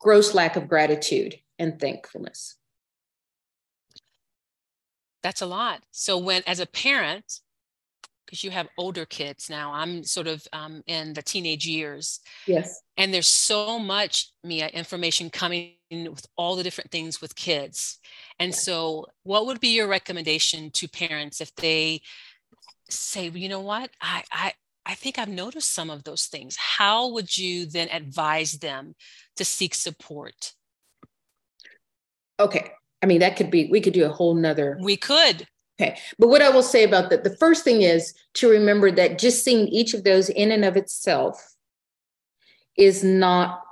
gross 0.00 0.34
lack 0.34 0.56
of 0.56 0.68
gratitude 0.68 1.36
and 1.58 1.78
thankfulness. 1.78 2.56
That's 5.22 5.40
a 5.40 5.46
lot. 5.46 5.82
So, 5.92 6.18
when 6.18 6.42
as 6.46 6.58
a 6.58 6.66
parent, 6.66 7.40
because 8.32 8.42
you 8.42 8.50
have 8.50 8.66
older 8.78 9.04
kids 9.04 9.50
now. 9.50 9.74
I'm 9.74 10.04
sort 10.04 10.26
of 10.26 10.42
um, 10.54 10.82
in 10.86 11.12
the 11.12 11.20
teenage 11.20 11.66
years. 11.66 12.20
Yes. 12.46 12.80
And 12.96 13.12
there's 13.12 13.28
so 13.28 13.78
much, 13.78 14.32
Mia, 14.42 14.68
information 14.68 15.28
coming 15.28 15.74
with 15.90 16.24
all 16.38 16.56
the 16.56 16.62
different 16.62 16.90
things 16.90 17.20
with 17.20 17.36
kids. 17.36 17.98
And 18.40 18.54
so, 18.54 19.04
what 19.24 19.44
would 19.44 19.60
be 19.60 19.68
your 19.68 19.86
recommendation 19.86 20.70
to 20.70 20.88
parents 20.88 21.42
if 21.42 21.54
they 21.56 22.00
say, 22.88 23.28
well, 23.28 23.36
you 23.36 23.50
know 23.50 23.60
what, 23.60 23.90
I, 24.00 24.22
I, 24.32 24.52
I 24.86 24.94
think 24.94 25.18
I've 25.18 25.28
noticed 25.28 25.74
some 25.74 25.90
of 25.90 26.04
those 26.04 26.24
things. 26.24 26.56
How 26.56 27.08
would 27.08 27.36
you 27.36 27.66
then 27.66 27.90
advise 27.90 28.52
them 28.52 28.94
to 29.36 29.44
seek 29.44 29.74
support? 29.74 30.54
Okay. 32.40 32.72
I 33.02 33.06
mean, 33.06 33.20
that 33.20 33.36
could 33.36 33.50
be, 33.50 33.68
we 33.70 33.82
could 33.82 33.92
do 33.92 34.06
a 34.06 34.08
whole 34.08 34.34
nother. 34.34 34.78
We 34.80 34.96
could. 34.96 35.46
Okay. 35.80 35.98
But 36.18 36.28
what 36.28 36.42
I 36.42 36.50
will 36.50 36.62
say 36.62 36.84
about 36.84 37.10
that, 37.10 37.24
the 37.24 37.36
first 37.36 37.64
thing 37.64 37.82
is 37.82 38.14
to 38.34 38.48
remember 38.48 38.90
that 38.92 39.18
just 39.18 39.44
seeing 39.44 39.68
each 39.68 39.94
of 39.94 40.04
those 40.04 40.28
in 40.28 40.52
and 40.52 40.64
of 40.64 40.76
itself 40.76 41.54
is 42.76 43.02
not 43.02 43.62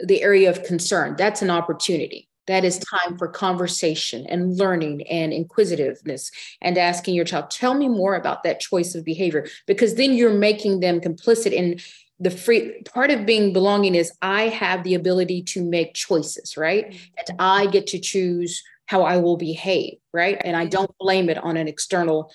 the 0.00 0.22
area 0.22 0.50
of 0.50 0.64
concern. 0.64 1.14
That's 1.16 1.42
an 1.42 1.50
opportunity. 1.50 2.28
That 2.48 2.64
is 2.64 2.78
time 2.78 3.16
for 3.18 3.28
conversation 3.28 4.26
and 4.26 4.56
learning 4.56 5.06
and 5.08 5.32
inquisitiveness 5.32 6.30
and 6.60 6.76
asking 6.76 7.14
your 7.14 7.24
child, 7.24 7.50
tell 7.50 7.74
me 7.74 7.88
more 7.88 8.16
about 8.16 8.42
that 8.42 8.58
choice 8.58 8.96
of 8.96 9.04
behavior, 9.04 9.46
because 9.66 9.94
then 9.94 10.14
you're 10.14 10.34
making 10.34 10.80
them 10.80 11.00
complicit 11.00 11.52
in 11.52 11.78
the 12.18 12.30
free 12.30 12.82
part 12.82 13.10
of 13.10 13.26
being 13.26 13.52
belonging 13.52 13.94
is 13.94 14.12
I 14.22 14.42
have 14.48 14.84
the 14.84 14.94
ability 14.94 15.42
to 15.42 15.64
make 15.64 15.94
choices, 15.94 16.56
right? 16.56 16.90
Mm-hmm. 16.90 17.14
And 17.28 17.40
I 17.40 17.66
get 17.66 17.88
to 17.88 17.98
choose 17.98 18.62
how 18.92 19.04
I 19.04 19.16
will 19.16 19.38
behave, 19.38 19.94
right? 20.12 20.38
And 20.44 20.54
I 20.54 20.66
don't 20.66 20.90
blame 20.98 21.30
it 21.30 21.38
on 21.38 21.56
an 21.56 21.66
external 21.66 22.30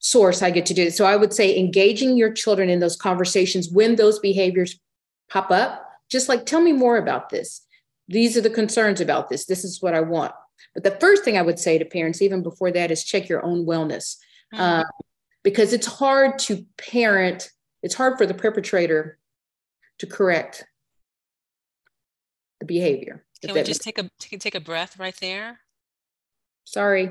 source. 0.00 0.42
I 0.42 0.50
get 0.50 0.66
to 0.66 0.74
do 0.74 0.82
it. 0.82 0.94
So 0.94 1.04
I 1.04 1.14
would 1.14 1.32
say 1.32 1.56
engaging 1.56 2.16
your 2.16 2.32
children 2.32 2.68
in 2.68 2.80
those 2.80 2.96
conversations 2.96 3.70
when 3.70 3.94
those 3.94 4.18
behaviors 4.18 4.80
pop 5.28 5.52
up, 5.52 5.86
just 6.10 6.28
like, 6.28 6.46
tell 6.46 6.60
me 6.60 6.72
more 6.72 6.96
about 6.96 7.30
this. 7.30 7.64
These 8.08 8.36
are 8.36 8.40
the 8.40 8.50
concerns 8.50 9.00
about 9.00 9.28
this. 9.28 9.46
This 9.46 9.62
is 9.62 9.80
what 9.80 9.94
I 9.94 10.00
want. 10.00 10.32
But 10.74 10.82
the 10.82 10.98
first 10.98 11.22
thing 11.22 11.38
I 11.38 11.42
would 11.42 11.60
say 11.60 11.78
to 11.78 11.84
parents, 11.84 12.20
even 12.20 12.42
before 12.42 12.72
that, 12.72 12.90
is 12.90 13.04
check 13.04 13.28
your 13.28 13.44
own 13.44 13.64
wellness. 13.64 14.16
Mm-hmm. 14.52 14.60
Uh, 14.60 14.84
because 15.44 15.72
it's 15.72 15.86
hard 15.86 16.40
to 16.40 16.66
parent, 16.76 17.50
it's 17.84 17.94
hard 17.94 18.18
for 18.18 18.26
the 18.26 18.34
perpetrator 18.34 19.16
to 20.00 20.06
correct 20.08 20.64
the 22.58 22.66
behavior. 22.66 23.24
Can 23.42 23.54
we 23.54 23.62
just 23.62 23.82
take 23.82 23.98
a 23.98 24.10
take 24.18 24.56
a 24.56 24.60
breath 24.60 24.98
right 24.98 25.16
there? 25.20 25.60
Sorry. 26.70 27.10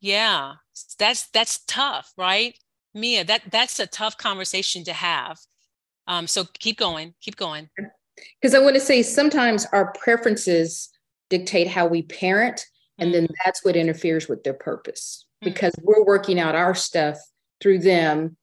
Yeah, 0.00 0.52
that's 1.00 1.26
that's 1.28 1.64
tough, 1.66 2.12
right? 2.16 2.56
Mia, 2.94 3.24
that 3.24 3.42
that's 3.50 3.80
a 3.80 3.88
tough 3.88 4.16
conversation 4.18 4.84
to 4.84 4.92
have. 4.92 5.38
Um, 6.06 6.28
so 6.28 6.44
keep 6.60 6.78
going, 6.78 7.14
keep 7.20 7.34
going. 7.36 7.68
Because 8.40 8.54
I 8.54 8.60
want 8.60 8.74
to 8.74 8.80
say 8.80 9.02
sometimes 9.02 9.66
our 9.72 9.92
preferences 9.94 10.90
dictate 11.28 11.66
how 11.66 11.88
we 11.88 12.02
parent, 12.02 12.64
and 12.98 13.08
mm-hmm. 13.08 13.26
then 13.26 13.28
that's 13.44 13.64
what 13.64 13.74
interferes 13.74 14.28
with 14.28 14.44
their 14.44 14.54
purpose. 14.54 15.26
Mm-hmm. 15.42 15.52
Because 15.52 15.74
we're 15.82 16.04
working 16.04 16.38
out 16.38 16.54
our 16.54 16.76
stuff 16.76 17.18
through 17.60 17.80
them, 17.80 18.36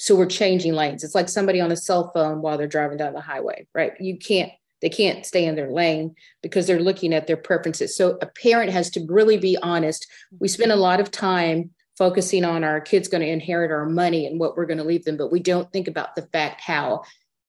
so 0.00 0.16
we're 0.16 0.26
changing 0.26 0.72
lanes. 0.72 1.04
It's 1.04 1.14
like 1.14 1.28
somebody 1.28 1.60
on 1.60 1.70
a 1.70 1.76
cell 1.76 2.10
phone 2.12 2.42
while 2.42 2.58
they're 2.58 2.66
driving 2.66 2.98
down 2.98 3.12
the 3.12 3.20
highway, 3.20 3.68
right? 3.76 3.92
You 4.00 4.18
can't 4.18 4.50
they 4.80 4.88
can't 4.88 5.26
stay 5.26 5.44
in 5.44 5.56
their 5.56 5.70
lane 5.70 6.14
because 6.42 6.66
they're 6.66 6.80
looking 6.80 7.12
at 7.12 7.26
their 7.26 7.36
preferences. 7.36 7.96
So 7.96 8.18
a 8.22 8.26
parent 8.26 8.70
has 8.70 8.90
to 8.90 9.04
really 9.08 9.36
be 9.36 9.56
honest. 9.62 10.06
We 10.38 10.48
spend 10.48 10.72
a 10.72 10.76
lot 10.76 11.00
of 11.00 11.10
time 11.10 11.70
focusing 11.96 12.44
on 12.44 12.62
our 12.62 12.80
kids 12.80 13.08
going 13.08 13.22
to 13.22 13.28
inherit 13.28 13.72
our 13.72 13.86
money 13.86 14.26
and 14.26 14.38
what 14.38 14.56
we're 14.56 14.66
going 14.66 14.78
to 14.78 14.84
leave 14.84 15.04
them, 15.04 15.16
but 15.16 15.32
we 15.32 15.40
don't 15.40 15.72
think 15.72 15.88
about 15.88 16.14
the 16.14 16.22
fact 16.32 16.60
how 16.60 17.02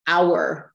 our 0.08 0.72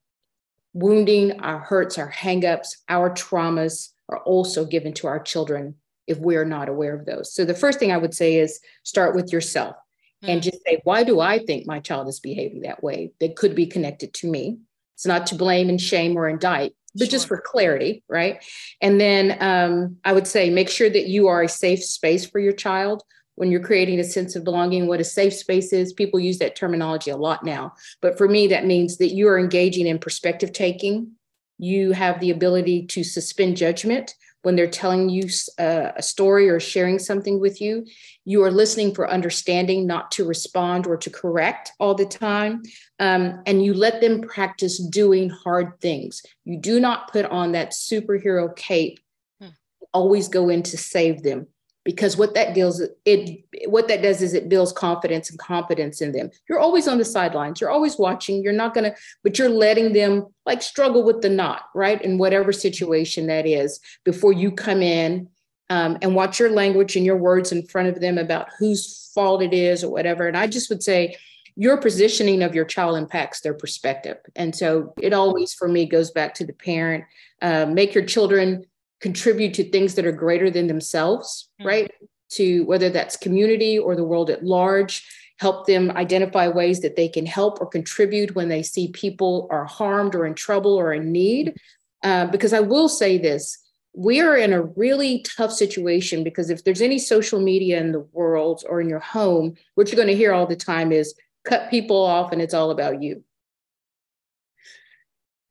wounding, 0.74 1.42
our 1.42 1.60
hurts, 1.60 1.98
our 1.98 2.10
hangups, 2.10 2.78
our 2.88 3.10
traumas 3.10 3.90
are 4.08 4.20
also 4.20 4.66
given 4.66 4.94
to 4.94 5.08
our 5.08 5.20
children 5.20 5.76
if 6.08 6.18
we're 6.20 6.46
not 6.46 6.70
aware 6.70 6.96
of 6.96 7.06
those. 7.06 7.34
So 7.34 7.44
the 7.44 7.54
first 7.54 7.80
thing 7.80 7.92
I 7.92 7.98
would 7.98 8.14
say 8.14 8.36
is 8.36 8.60
start 8.84 9.16
with 9.16 9.34
yourself. 9.34 9.76
mm. 10.24 10.30
and 10.30 10.44
just 10.44 10.60
say, 10.66 10.82
why 10.84 11.04
do 11.04 11.20
I 11.20 11.40
think 11.40 11.66
my 11.66 11.80
child 11.80 12.08
is 12.08 12.20
behaving 12.20 12.62
that 12.62 12.84
way? 12.84 13.12
That 13.20 13.36
could 13.36 13.56
be 13.56 13.66
connected 13.68 14.14
to 14.16 14.28
me. 14.30 14.60
It's 14.96 15.06
not 15.06 15.28
to 15.28 15.36
blame 15.36 15.70
and 15.70 15.80
shame 15.80 16.18
or 16.18 16.28
indict, 16.28 16.74
but 16.96 17.06
sure. 17.06 17.12
just 17.12 17.28
for 17.28 17.40
clarity, 17.40 18.04
right? 18.10 18.44
And 18.82 19.00
then 19.00 19.38
um, 19.42 19.98
I 20.04 20.14
would 20.14 20.28
say 20.28 20.50
make 20.50 20.70
sure 20.70 20.90
that 20.90 21.08
you 21.08 21.28
are 21.28 21.44
a 21.44 21.50
safe 21.50 21.84
space 21.84 22.26
for 22.26 22.40
your 22.40 22.54
child 22.54 23.04
when 23.36 23.52
you're 23.52 23.62
creating 23.62 24.00
a 24.00 24.04
sense 24.04 24.36
of 24.36 24.44
belonging, 24.44 24.88
what 24.88 25.02
a 25.02 25.06
safe 25.06 25.34
space 25.34 25.72
is. 25.74 25.94
People 25.94 26.20
use 26.20 26.40
that 26.40 26.56
terminology 26.56 27.12
a 27.12 27.18
lot 27.18 27.44
now. 27.44 27.74
But 28.02 28.18
for 28.18 28.28
me, 28.28 28.48
that 28.48 28.66
means 28.66 28.98
that 28.98 29.14
you 29.14 29.28
are 29.28 29.38
engaging 29.38 29.88
in 29.88 30.00
perspective 30.00 30.54
taking. 30.54 31.12
You 31.58 31.92
have 31.92 32.20
the 32.20 32.32
ability 32.32 32.88
to 32.88 33.04
suspend 33.04 33.58
judgment 33.58 34.16
when 34.44 34.56
they're 34.56 34.68
telling 34.68 35.10
you 35.10 35.28
uh, 35.58 35.92
a 35.96 36.04
story 36.04 36.50
or 36.50 36.60
sharing 36.60 37.00
something 37.00 37.40
with 37.40 37.60
you. 37.60 37.86
You 38.26 38.44
are 38.44 38.52
listening 38.52 38.94
for 38.94 39.10
understanding, 39.10 39.88
not 39.88 40.12
to 40.12 40.26
respond 40.26 40.88
or 40.88 40.98
to 40.98 41.10
correct 41.10 41.72
all 41.80 41.96
the 41.96 42.06
time. 42.06 42.62
Um, 43.00 43.42
and 43.46 43.64
you 43.64 43.74
let 43.74 44.00
them 44.00 44.22
practice 44.22 44.80
doing 44.80 45.30
hard 45.30 45.80
things. 45.82 46.22
You 46.46 46.58
do 46.58 46.80
not 46.80 47.12
put 47.12 47.26
on 47.26 47.52
that 47.52 47.72
superhero 47.72 48.56
cape, 48.56 49.00
hmm. 49.42 49.50
always 49.94 50.30
go 50.30 50.48
in 50.50 50.64
to 50.64 50.78
save 50.78 51.24
them 51.24 51.48
because 51.86 52.18
what 52.18 52.34
that 52.34 52.54
deals 52.54 52.82
it 53.06 53.46
what 53.68 53.88
that 53.88 54.02
does 54.02 54.22
is 54.22 54.34
it 54.34 54.50
builds 54.50 54.74
confidence 54.74 55.30
and 55.30 55.40
competence 55.40 56.02
in 56.02 56.12
them. 56.12 56.32
You're 56.50 56.60
always 56.60 56.88
on 56.88 56.98
the 56.98 57.06
sidelines. 57.06 57.62
You're 57.62 57.70
always 57.70 57.98
watching. 57.98 58.44
You're 58.44 58.54
not 58.54 58.74
going 58.74 58.92
to 58.92 58.98
but 59.24 59.40
you're 59.40 59.50
letting 59.50 59.94
them 59.94 60.26
like 60.46 60.62
struggle 60.62 61.04
with 61.04 61.22
the 61.22 61.30
knot 61.30 61.62
right 61.74 62.02
in 62.02 62.18
whatever 62.18 62.52
situation 62.52 63.28
that 63.28 63.46
is 63.46 63.80
before 64.04 64.34
you 64.34 64.52
come 64.52 64.82
in 64.82 65.30
um, 65.70 65.98
and 66.02 66.16
watch 66.16 66.40
your 66.40 66.50
language 66.50 66.96
and 66.96 67.06
your 67.06 67.18
words 67.18 67.52
in 67.52 67.66
front 67.68 67.88
of 67.88 68.02
them 68.02 68.18
about 68.18 68.50
whose 68.58 69.12
fault 69.14 69.42
it 69.42 69.54
is 69.54 69.84
or 69.84 69.92
whatever. 69.92 70.28
And 70.28 70.36
i 70.36 70.48
just 70.48 70.70
would 70.70 70.84
say 70.84 71.16
your 71.56 71.78
positioning 71.78 72.44
of 72.44 72.54
your 72.54 72.66
child 72.66 72.98
impacts 72.98 73.42
their 73.42 73.54
perspective 73.54 74.18
and 74.36 74.56
so 74.56 74.94
it 75.02 75.14
always 75.14 75.54
for 75.54 75.68
me 75.68 75.86
goes 75.86 76.12
back 76.12 76.34
to 76.34 76.46
the 76.46 76.54
parent 76.54 77.04
uh, 77.42 77.66
make 77.66 77.94
your 77.94 78.06
children 78.06 78.66
contribute 79.06 79.54
to 79.54 79.70
things 79.70 79.96
that 79.96 80.06
are 80.06 80.12
greater 80.12 80.50
than 80.50 80.68
themselves, 80.68 81.50
mm-hmm. 81.60 81.68
right? 81.68 81.92
To 82.32 82.64
whether 82.66 82.90
that's 82.90 83.18
community 83.18 83.78
or 83.78 83.96
the 83.96 84.04
world 84.04 84.30
at 84.30 84.44
large, 84.44 85.08
help 85.38 85.68
them 85.68 85.92
identify 85.92 86.48
ways 86.48 86.80
that 86.82 86.96
they 86.96 87.08
can 87.08 87.26
help 87.26 87.60
or 87.62 87.68
contribute 87.68 88.36
when 88.36 88.50
they 88.50 88.64
see 88.64 88.88
people 88.90 89.48
are 89.52 89.66
harmed 89.66 90.16
or 90.16 90.26
in 90.26 90.34
trouble 90.34 90.76
or 90.76 90.94
in 90.94 91.12
need. 91.12 91.56
Uh, 92.04 92.26
because 92.28 92.54
I 92.54 92.62
will 92.62 92.90
say 92.90 93.18
this 93.18 93.62
we 93.98 94.20
are 94.20 94.36
in 94.36 94.52
a 94.52 94.62
really 94.62 95.24
tough 95.38 95.54
situation 95.54 96.22
because 96.22 96.50
if 96.50 96.64
there's 96.64 96.82
any 96.82 97.00
social 97.00 97.40
media 97.40 97.80
in 97.80 97.94
the 97.94 98.06
world 98.12 98.62
or 98.68 98.82
in 98.82 98.90
your 98.90 99.00
home, 99.00 99.56
what 99.76 99.88
you're 99.88 99.96
going 99.96 100.10
to 100.10 100.16
hear 100.16 100.34
all 100.34 100.46
the 100.46 100.56
time 100.56 100.92
is 100.92 101.14
cut 101.46 101.70
people 101.70 102.04
off 102.04 102.32
and 102.32 102.42
it's 102.42 102.54
all 102.54 102.72
about 102.72 103.02
you. 103.02 103.24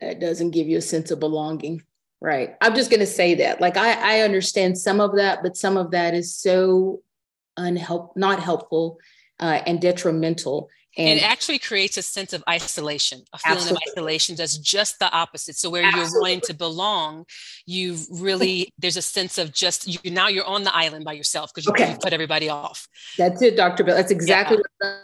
That 0.01 0.21
doesn't 0.21 0.51
give 0.51 0.67
you 0.67 0.79
a 0.79 0.83
sense 0.83 1.11
of 1.11 1.21
belonging. 1.21 1.83
Right. 2.21 2.57
I'm 2.61 2.75
just 2.75 2.91
going 2.91 3.01
to 3.01 3.07
say 3.07 3.35
that. 3.37 3.61
Like, 3.61 3.77
I, 3.77 4.19
I 4.19 4.21
understand 4.21 4.79
some 4.79 5.01
of 5.01 5.17
that, 5.17 5.43
but 5.43 5.57
some 5.57 5.77
of 5.77 5.91
that 5.91 6.15
is 6.15 6.35
so 6.35 7.03
unhelp, 7.59 8.17
not 8.17 8.41
helpful 8.41 8.99
uh, 9.41 9.61
and 9.67 9.81
detrimental. 9.81 10.71
And 10.97 11.19
it 11.19 11.23
actually 11.23 11.59
creates 11.59 11.97
a 11.97 12.03
sense 12.03 12.33
of 12.33 12.45
isolation. 12.49 13.23
A 13.33 13.39
feeling 13.39 13.59
absolutely. 13.59 13.83
of 13.89 13.93
isolation 13.93 14.37
does 14.37 14.57
just 14.59 15.01
the 15.01 15.11
opposite. 15.11 15.57
So 15.57 15.69
where 15.69 15.83
absolutely. 15.83 16.13
you're 16.13 16.21
wanting 16.21 16.41
to 16.43 16.55
belong, 16.55 17.27
you 17.67 17.97
really 18.11 18.73
there's 18.79 18.97
a 18.97 19.03
sense 19.03 19.37
of 19.37 19.53
just 19.53 20.05
you 20.05 20.11
now 20.11 20.29
you're 20.29 20.47
on 20.47 20.63
the 20.63 20.75
island 20.75 21.05
by 21.05 21.15
yourself 21.15 21.51
because 21.53 21.67
you, 21.67 21.73
okay. 21.73 21.97
put 22.01 22.13
everybody 22.13 22.49
off. 22.49 22.87
That's 23.19 23.43
it, 23.43 23.57
Dr. 23.57 23.83
Bell. 23.83 23.97
That's 23.97 24.13
exactly 24.13 24.59
yeah. 24.83 25.01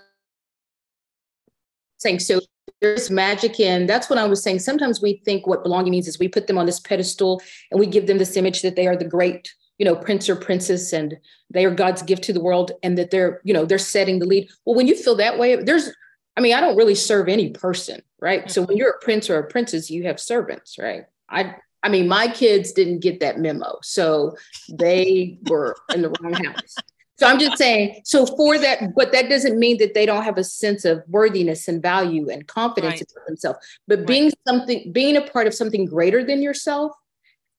Saying. 2.01 2.19
So 2.19 2.41
there's 2.81 3.11
magic 3.11 3.61
in 3.61 3.87
that's 3.87 4.09
what 4.09 4.19
i 4.19 4.25
was 4.25 4.43
saying 4.43 4.59
sometimes 4.59 5.01
we 5.01 5.21
think 5.25 5.47
what 5.47 5.63
belonging 5.63 5.91
means 5.91 6.09
is 6.09 6.19
we 6.19 6.29
put 6.29 6.47
them 6.47 6.59
on 6.59 6.67
this 6.67 6.81
pedestal 6.81 7.41
and 7.71 7.79
we 7.79 7.87
give 7.87 8.07
them 8.07 8.19
this 8.19 8.37
image 8.37 8.63
that 8.63 8.77
they 8.77 8.87
are 8.87 8.97
the 8.97 9.05
great 9.05 9.53
you 9.79 9.85
know 9.85 9.95
prince 9.95 10.29
or 10.29 10.37
princess 10.37 10.93
and 10.93 11.17
they 11.51 11.65
are 11.65 11.71
god's 11.71 12.03
gift 12.03 12.23
to 12.25 12.33
the 12.33 12.41
world 12.41 12.73
and 12.83 12.97
that 12.97 13.11
they're 13.11 13.41
you 13.45 13.53
know 13.53 13.65
they're 13.65 13.79
setting 13.79 14.19
the 14.19 14.27
lead 14.27 14.49
well 14.65 14.77
when 14.77 14.87
you 14.87 14.97
feel 14.97 15.15
that 15.15 15.39
way 15.39 15.57
there's 15.57 15.91
i 16.37 16.41
mean 16.41 16.55
i 16.55 16.61
don't 16.61 16.77
really 16.77 16.95
serve 16.95 17.29
any 17.29 17.51
person 17.51 18.01
right 18.21 18.41
mm-hmm. 18.41 18.51
so 18.51 18.63
when 18.63 18.77
you're 18.77 18.91
a 18.91 19.01
prince 19.01 19.29
or 19.29 19.39
a 19.39 19.47
princess 19.47 19.91
you 19.91 20.05
have 20.05 20.19
servants 20.19 20.79
right 20.79 21.05
i 21.29 21.55
i 21.83 21.89
mean 21.89 22.09
my 22.09 22.29
kids 22.29 22.73
didn't 22.73 23.01
get 23.01 23.21
that 23.21 23.39
memo 23.39 23.79
so 23.83 24.35
they 24.73 25.39
were 25.49 25.77
in 25.95 26.03
the 26.03 26.11
wrong 26.21 26.33
house 26.45 26.77
so 27.21 27.27
I'm 27.27 27.39
just 27.39 27.59
saying, 27.59 28.01
so 28.05 28.25
for 28.25 28.57
that, 28.59 28.95
but 28.95 29.13
that 29.13 29.29
doesn't 29.29 29.59
mean 29.59 29.77
that 29.77 29.93
they 29.93 30.07
don't 30.07 30.23
have 30.23 30.39
a 30.39 30.45
sense 30.45 30.87
of 30.87 31.03
worthiness 31.07 31.69
and 31.69 31.83
value 31.83 32.31
and 32.31 32.47
confidence 32.47 32.93
right. 32.93 33.01
in 33.03 33.23
themselves. 33.27 33.59
But 33.87 33.99
right. 33.99 34.07
being 34.07 34.33
something, 34.49 34.91
being 34.91 35.19
a 35.19 35.21
part 35.21 35.47
of 35.47 35.53
something 35.53 35.85
greater 35.85 36.25
than 36.25 36.41
yourself 36.41 36.93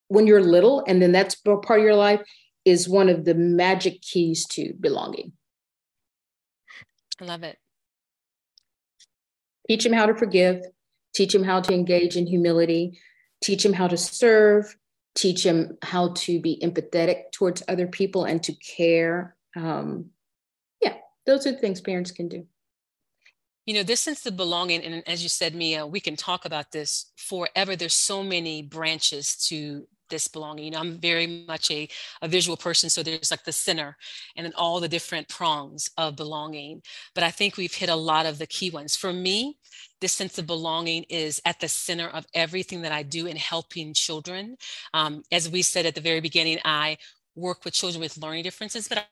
when 0.08 0.26
you're 0.26 0.42
little, 0.42 0.84
and 0.88 1.00
then 1.00 1.12
that's 1.12 1.36
part 1.36 1.80
of 1.80 1.86
your 1.86 1.94
life, 1.94 2.22
is 2.66 2.90
one 2.90 3.08
of 3.08 3.24
the 3.24 3.36
magic 3.36 4.02
keys 4.02 4.48
to 4.48 4.74
belonging. 4.80 5.32
I 7.22 7.26
love 7.26 7.44
it. 7.44 7.60
Teach 9.68 9.84
them 9.84 9.94
how 9.94 10.08
to 10.08 10.16
forgive, 10.16 10.64
teach 11.14 11.34
them 11.34 11.44
how 11.44 11.62
to 11.62 11.72
engage 11.72 12.18
in 12.18 12.26
humility, 12.26 13.00
teach 13.44 13.62
them 13.62 13.74
how 13.74 13.88
to 13.88 13.96
serve, 13.96 14.76
teach 15.14 15.44
them 15.44 15.78
how 15.84 16.14
to 16.14 16.42
be 16.42 16.60
empathetic 16.64 17.32
towards 17.32 17.62
other 17.68 17.86
people 17.86 18.24
and 18.24 18.42
to 18.42 18.54
care 18.54 19.36
um, 19.56 20.12
yeah, 20.82 20.96
those 21.26 21.46
are 21.48 21.54
things 21.54 21.82
parents 21.82 22.12
can 22.12 22.28
do. 22.28 22.46
You 23.66 23.76
know, 23.76 23.84
this 23.84 24.02
sense 24.02 24.26
of 24.26 24.36
belonging, 24.36 24.84
and 24.84 25.08
as 25.08 25.22
you 25.22 25.30
said, 25.30 25.54
Mia, 25.54 25.86
we 25.86 26.00
can 26.00 26.16
talk 26.16 26.46
about 26.46 26.72
this 26.72 27.12
forever. 27.16 27.76
There's 27.76 27.94
so 27.94 28.24
many 28.24 28.64
branches 28.64 29.36
to 29.48 29.88
this 30.12 30.28
belonging. 30.28 30.66
You 30.66 30.72
know, 30.72 30.80
I'm 30.80 31.00
very 31.00 31.46
much 31.48 31.72
a, 31.72 31.88
a 32.22 32.28
visual 32.28 32.58
person, 32.58 32.90
so 32.90 33.02
there's 33.02 33.32
like 33.32 33.44
the 33.44 33.52
center 33.52 33.98
and 34.36 34.46
then 34.46 34.54
all 34.56 34.80
the 34.80 34.88
different 34.88 35.28
prongs 35.28 35.90
of 35.98 36.16
belonging. 36.16 36.84
But 37.16 37.24
I 37.24 37.32
think 37.32 37.58
we've 37.58 37.74
hit 37.74 37.90
a 37.90 37.96
lot 37.96 38.28
of 38.28 38.38
the 38.38 38.46
key 38.46 38.70
ones. 38.70 38.96
For 38.96 39.14
me, 39.14 39.58
this 40.02 40.12
sense 40.12 40.38
of 40.38 40.46
belonging 40.46 41.04
is 41.04 41.42
at 41.46 41.60
the 41.60 41.70
center 41.70 42.10
of 42.10 42.28
everything 42.36 42.82
that 42.82 42.92
I 42.92 43.02
do 43.02 43.26
in 43.26 43.38
helping 43.38 43.94
children. 43.94 44.58
Um, 44.94 45.24
as 45.32 45.50
we 45.50 45.64
said 45.64 45.86
at 45.86 45.96
the 45.96 46.02
very 46.02 46.20
beginning, 46.20 46.60
I 46.64 46.98
work 47.36 47.66
with 47.66 47.74
children 47.74 48.02
with 48.02 48.18
learning 48.18 48.44
differences, 48.44 48.88
but 48.88 49.08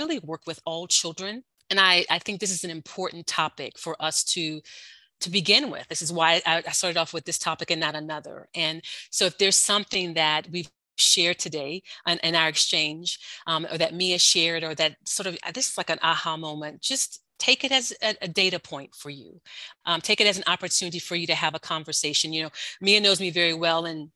really 0.00 0.18
work 0.20 0.42
with 0.46 0.60
all 0.64 0.86
children. 0.86 1.42
And 1.70 1.78
I, 1.78 2.04
I 2.10 2.18
think 2.18 2.40
this 2.40 2.50
is 2.50 2.64
an 2.64 2.70
important 2.70 3.26
topic 3.26 3.78
for 3.78 3.94
us 4.00 4.24
to 4.34 4.60
to 5.20 5.30
begin 5.30 5.70
with. 5.70 5.86
This 5.88 6.00
is 6.00 6.10
why 6.10 6.40
I, 6.46 6.62
I 6.66 6.72
started 6.72 6.98
off 6.98 7.12
with 7.12 7.26
this 7.26 7.38
topic 7.38 7.70
and 7.70 7.80
not 7.80 7.94
another. 7.94 8.48
And 8.54 8.82
so 9.10 9.26
if 9.26 9.36
there's 9.36 9.56
something 9.56 10.14
that 10.14 10.48
we've 10.50 10.70
shared 10.96 11.38
today 11.38 11.82
in, 12.08 12.18
in 12.22 12.34
our 12.34 12.48
exchange, 12.48 13.18
um, 13.46 13.66
or 13.70 13.76
that 13.76 13.94
Mia 13.94 14.18
shared, 14.18 14.64
or 14.64 14.74
that 14.76 14.96
sort 15.04 15.26
of 15.26 15.36
this 15.54 15.70
is 15.72 15.78
like 15.78 15.90
an 15.90 15.98
aha 16.02 16.38
moment, 16.38 16.80
just 16.80 17.20
take 17.38 17.64
it 17.64 17.72
as 17.72 17.92
a, 18.02 18.14
a 18.22 18.28
data 18.28 18.58
point 18.58 18.94
for 18.94 19.10
you. 19.10 19.40
Um, 19.84 20.00
take 20.00 20.20
it 20.22 20.26
as 20.26 20.38
an 20.38 20.44
opportunity 20.46 20.98
for 20.98 21.16
you 21.16 21.26
to 21.26 21.34
have 21.34 21.54
a 21.54 21.58
conversation. 21.58 22.32
You 22.32 22.44
know, 22.44 22.50
Mia 22.80 23.00
knows 23.00 23.20
me 23.20 23.30
very 23.30 23.54
well, 23.54 23.84
and 23.84 24.10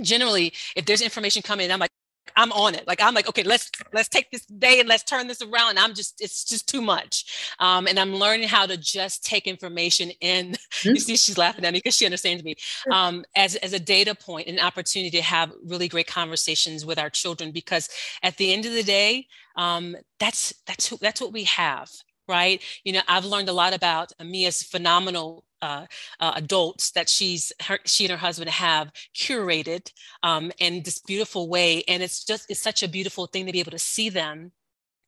generally, 0.00 0.52
if 0.74 0.84
there's 0.86 1.02
information 1.02 1.42
coming, 1.42 1.70
I'm 1.70 1.80
like, 1.80 1.95
I'm 2.36 2.52
on 2.52 2.74
it. 2.74 2.86
Like 2.86 3.02
I'm 3.02 3.14
like, 3.14 3.28
okay, 3.28 3.42
let's 3.42 3.70
let's 3.92 4.08
take 4.08 4.30
this 4.30 4.44
day 4.46 4.78
and 4.80 4.88
let's 4.88 5.02
turn 5.02 5.26
this 5.26 5.42
around. 5.42 5.70
And 5.70 5.78
I'm 5.78 5.94
just, 5.94 6.20
it's 6.20 6.44
just 6.44 6.68
too 6.68 6.82
much. 6.82 7.54
Um, 7.58 7.86
and 7.86 7.98
I'm 7.98 8.14
learning 8.14 8.48
how 8.48 8.66
to 8.66 8.76
just 8.76 9.24
take 9.24 9.46
information 9.46 10.10
in. 10.20 10.56
Mm-hmm. 10.76 10.90
You 10.90 11.00
see, 11.00 11.16
she's 11.16 11.38
laughing 11.38 11.64
at 11.64 11.72
me 11.72 11.78
because 11.78 11.96
she 11.96 12.04
understands 12.04 12.44
me. 12.44 12.54
Um, 12.92 13.24
as 13.34 13.54
as 13.56 13.72
a 13.72 13.78
data 13.78 14.14
point, 14.14 14.46
an 14.46 14.60
opportunity 14.60 15.16
to 15.16 15.22
have 15.22 15.50
really 15.64 15.88
great 15.88 16.06
conversations 16.06 16.84
with 16.84 16.98
our 16.98 17.08
children. 17.08 17.50
Because 17.50 17.88
at 18.22 18.36
the 18.36 18.52
end 18.52 18.66
of 18.66 18.72
the 18.72 18.82
day, 18.82 19.26
um, 19.56 19.96
that's 20.20 20.52
that's 20.66 20.90
that's 20.98 21.20
what 21.20 21.32
we 21.32 21.44
have 21.44 21.90
right? 22.28 22.60
You 22.84 22.92
know, 22.92 23.02
I've 23.08 23.24
learned 23.24 23.48
a 23.48 23.52
lot 23.52 23.74
about 23.74 24.12
Mia's 24.20 24.62
phenomenal 24.62 25.44
uh, 25.66 25.86
uh, 26.20 26.32
adults 26.36 26.92
that 26.92 27.08
she's 27.08 27.52
her, 27.62 27.78
she 27.84 28.04
and 28.04 28.12
her 28.12 28.16
husband 28.16 28.50
have 28.50 28.92
curated 29.14 29.90
um, 30.22 30.52
in 30.58 30.82
this 30.82 30.98
beautiful 31.00 31.48
way, 31.48 31.82
and 31.88 32.02
it's 32.02 32.24
just 32.24 32.46
it's 32.48 32.62
such 32.62 32.82
a 32.82 32.88
beautiful 32.88 33.26
thing 33.26 33.46
to 33.46 33.52
be 33.52 33.60
able 33.60 33.72
to 33.72 33.78
see 33.78 34.08
them 34.08 34.52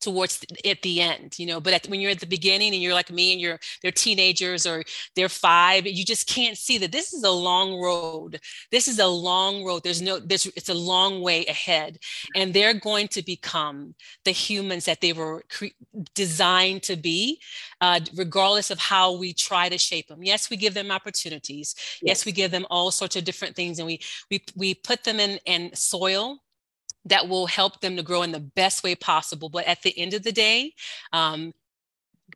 towards 0.01 0.39
the, 0.41 0.71
at 0.71 0.81
the 0.83 1.01
end 1.01 1.39
you 1.39 1.47
know 1.47 1.61
but 1.61 1.73
at, 1.73 1.87
when 1.89 2.01
you're 2.01 2.11
at 2.11 2.21
the 2.21 2.27
beginning 2.27 2.73
and 2.73 2.83
you're 2.83 2.95
like 2.95 3.11
me 3.11 3.33
and 3.33 3.41
you're 3.41 3.59
they're 3.83 3.91
teenagers 3.91 4.67
or 4.67 4.85
they're 5.17 5.29
five 5.29 5.87
you 5.87 6.05
just 6.05 6.27
can't 6.27 6.57
see 6.57 6.79
that 6.79 6.93
this 6.93 7.13
is 7.13 7.25
a 7.25 7.31
long 7.31 7.81
road. 7.81 8.41
This 8.71 8.89
is 8.89 8.99
a 8.99 9.07
long 9.07 9.65
road. 9.65 9.83
There's 9.83 10.03
no 10.03 10.19
there's 10.19 10.47
it's 10.47 10.69
a 10.69 10.75
long 10.75 11.23
way 11.23 11.47
ahead. 11.47 11.99
And 12.37 12.53
they're 12.53 12.75
going 12.75 13.09
to 13.09 13.23
become 13.23 13.95
the 14.25 14.33
humans 14.33 14.85
that 14.85 15.01
they 15.01 15.13
were 15.13 15.43
cre- 15.51 15.79
designed 16.15 16.83
to 16.85 16.97
be 16.97 17.41
uh, 17.81 18.01
regardless 18.15 18.71
of 18.71 18.79
how 18.79 19.17
we 19.17 19.33
try 19.33 19.69
to 19.69 19.79
shape 19.79 20.09
them. 20.09 20.23
Yes 20.23 20.51
we 20.51 20.57
give 20.57 20.75
them 20.75 20.91
opportunities. 20.91 21.75
Yes. 21.77 22.03
yes. 22.03 22.27
we 22.27 22.33
give 22.33 22.51
them 22.51 22.67
all 22.71 22.91
sorts 22.91 23.17
of 23.17 23.25
different 23.25 23.57
things 23.57 23.79
and 23.79 23.87
we 23.87 24.01
we 24.31 24.45
we 24.57 24.75
put 24.75 25.05
them 25.05 25.21
in 25.21 25.39
in 25.47 25.75
soil 25.75 26.39
that 27.09 27.29
will 27.29 27.47
help 27.47 27.81
them 27.81 27.97
to 27.97 28.03
grow 28.03 28.23
in 28.23 28.33
the 28.33 28.41
best 28.41 28.83
way 28.83 28.95
possible. 28.95 29.49
But 29.49 29.67
at 29.67 29.83
the 29.83 29.97
end 29.99 30.15
of 30.15 30.23
the 30.23 30.33
day, 30.33 30.75
um, 31.13 31.53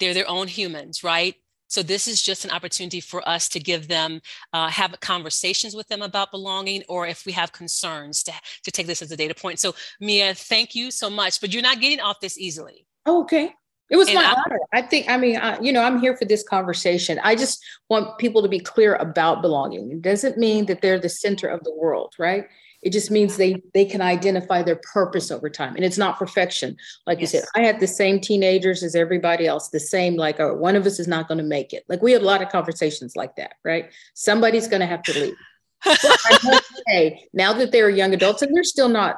they're 0.01 0.15
their 0.15 0.29
own 0.29 0.49
humans, 0.49 1.05
right? 1.05 1.35
So 1.69 1.83
this 1.83 2.07
is 2.07 2.21
just 2.21 2.45
an 2.45 2.51
opportunity 2.51 3.01
for 3.01 3.27
us 3.27 3.49
to 3.51 3.59
give 3.59 3.89
them, 3.89 4.21
uh, 4.53 4.69
have 4.69 5.01
conversations 5.01 5.75
with 5.75 5.89
them 5.89 6.03
about 6.03 6.31
belonging, 6.31 6.83
or 6.87 7.07
if 7.07 7.25
we 7.25 7.33
have 7.33 7.53
concerns 7.53 8.23
to, 8.25 8.33
to 8.65 8.71
take 8.71 8.87
this 8.87 9.01
as 9.01 9.11
a 9.11 9.17
data 9.17 9.35
point. 9.35 9.59
So 9.59 9.75
Mia, 9.99 10.35
thank 10.35 10.75
you 10.75 10.91
so 10.91 11.09
much, 11.09 11.41
but 11.41 11.53
you're 11.53 11.63
not 11.63 11.81
getting 11.81 12.01
off 12.01 12.21
this 12.21 12.39
easily. 12.39 12.87
Oh, 13.07 13.23
okay. 13.23 13.55
It 13.89 13.97
was 13.97 14.09
and 14.09 14.17
my 14.17 14.25
I, 14.25 14.33
honor. 14.33 14.59
I 14.73 14.83
think, 14.83 15.09
I 15.09 15.17
mean, 15.17 15.37
I, 15.37 15.59
you 15.61 15.73
know, 15.73 15.83
I'm 15.83 15.99
here 15.99 16.17
for 16.17 16.27
this 16.27 16.43
conversation. 16.43 17.19
I 17.23 17.35
just 17.35 17.65
want 17.89 18.19
people 18.19 18.43
to 18.43 18.49
be 18.49 18.61
clear 18.61 18.97
about 18.97 19.43
belonging. 19.43 19.91
It 19.91 20.03
doesn't 20.03 20.39
mean 20.39 20.67
that 20.67 20.83
they're 20.83 21.01
the 21.01 21.09
center 21.09 21.47
of 21.47 21.63
the 21.65 21.75
world, 21.75 22.15
right? 22.19 22.45
It 22.83 22.91
just 22.91 23.11
means 23.11 23.37
they 23.37 23.63
they 23.75 23.85
can 23.85 24.01
identify 24.01 24.63
their 24.63 24.81
purpose 24.93 25.31
over 25.31 25.49
time, 25.49 25.77
and 25.77 25.85
it's 25.85 25.99
not 25.99 26.19
perfection. 26.19 26.77
Like 27.07 27.21
yes. 27.21 27.33
you 27.33 27.41
said, 27.41 27.49
I 27.55 27.61
had 27.61 27.81
the 27.81 27.87
same 27.87 28.21
teenagers 28.21 28.83
as 28.83 28.95
everybody 28.95 29.47
else. 29.47 29.69
The 29.69 29.81
same, 29.81 30.17
like, 30.17 30.41
oh, 30.41 30.55
one 30.55 30.77
of 30.77 30.85
us 30.85 30.99
is 30.99 31.09
not 31.09 31.29
going 31.29 31.39
to 31.39 31.45
make 31.45 31.73
it. 31.73 31.85
Like 31.89 32.03
we 32.03 32.13
had 32.13 32.23
a 32.23 32.27
lot 32.27 32.43
of 32.43 32.49
conversations 32.49 33.15
like 33.15 33.37
that, 33.37 33.55
right? 33.65 33.91
Somebody's 34.15 34.69
going 34.69 34.81
to 34.81 34.87
have 34.87 35.03
to 35.05 35.13
leave. 35.19 35.37
I 35.85 36.61
say, 36.89 37.29
now 37.33 37.53
that 37.53 37.73
they're 37.73 37.91
young 37.91 38.15
adults 38.15 38.43
and 38.43 38.55
they're 38.55 38.65
still 38.65 38.89
not 38.89 39.17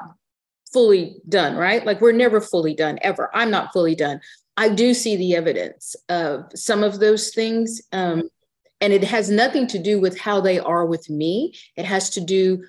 fully 0.73 1.17
done, 1.29 1.57
right? 1.57 1.87
Like 1.87 2.01
we're 2.01 2.13
never 2.13 2.41
fully 2.41 2.75
done 2.75 2.99
ever. 3.03 3.31
I'm 3.35 3.51
not 3.51 3.73
fully 3.73 3.95
done. 3.95 4.21
I 4.57 4.69
do 4.69 4.93
see 4.95 5.17
the 5.17 5.35
evidence 5.37 5.97
of 6.09 6.47
some 6.55 6.83
of 6.83 7.01
those 7.01 7.35
things. 7.35 7.81
Um, 7.93 8.29
and 8.81 8.93
it 8.93 9.05
has 9.05 9.31
nothing 9.31 9.67
to 9.69 9.79
do 9.79 10.01
with 10.01 10.19
how 10.19 10.41
they 10.41 10.59
are 10.59 10.85
with 10.85 11.09
me. 11.09 11.55
It 11.77 11.85
has 11.85 12.11
to 12.11 12.21
do 12.21 12.65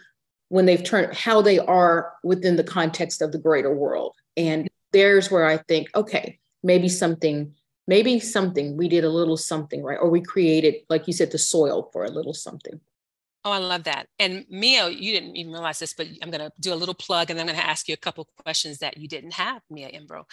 when 0.50 0.66
they've 0.66 0.84
turned 0.84 1.14
how 1.14 1.42
they 1.42 1.60
are 1.60 2.14
within 2.24 2.56
the 2.56 2.64
context 2.64 3.22
of 3.22 3.32
the 3.32 3.38
greater 3.38 3.74
world. 3.74 4.16
And 4.38 4.68
there's 4.94 5.32
where 5.32 5.46
I 5.46 5.58
think, 5.58 5.90
okay, 5.96 6.40
maybe 6.64 6.90
something, 6.90 7.54
maybe 7.88 8.20
something, 8.20 8.78
we 8.78 8.88
did 8.88 9.04
a 9.04 9.10
little 9.10 9.38
something, 9.38 9.84
right? 9.84 10.00
Or 10.00 10.10
we 10.10 10.22
created, 10.22 10.76
like 10.90 11.08
you 11.08 11.14
said, 11.14 11.32
the 11.32 11.38
soil 11.38 11.90
for 11.92 12.06
a 12.06 12.12
little 12.12 12.34
something. 12.34 12.80
Oh, 13.48 13.52
I 13.52 13.60
love 13.60 13.84
that. 13.84 14.08
And 14.18 14.44
Mia, 14.50 14.90
you 14.90 15.14
didn't 15.14 15.36
even 15.36 15.54
realize 15.54 15.78
this, 15.78 15.94
but 15.94 16.08
I'm 16.24 16.32
going 16.32 16.42
to 16.42 16.52
do 16.60 16.74
a 16.74 16.76
little 16.76 16.96
plug 16.96 17.30
and 17.30 17.40
I'm 17.40 17.46
going 17.46 17.60
to 17.60 17.64
ask 17.64 17.88
you 17.88 17.94
a 17.94 17.98
couple 17.98 18.28
questions 18.44 18.80
that 18.80 18.98
you 18.98 19.08
didn't 19.08 19.34
have, 19.34 19.62
Mia 19.70 19.88
Mbroh. 19.92 20.24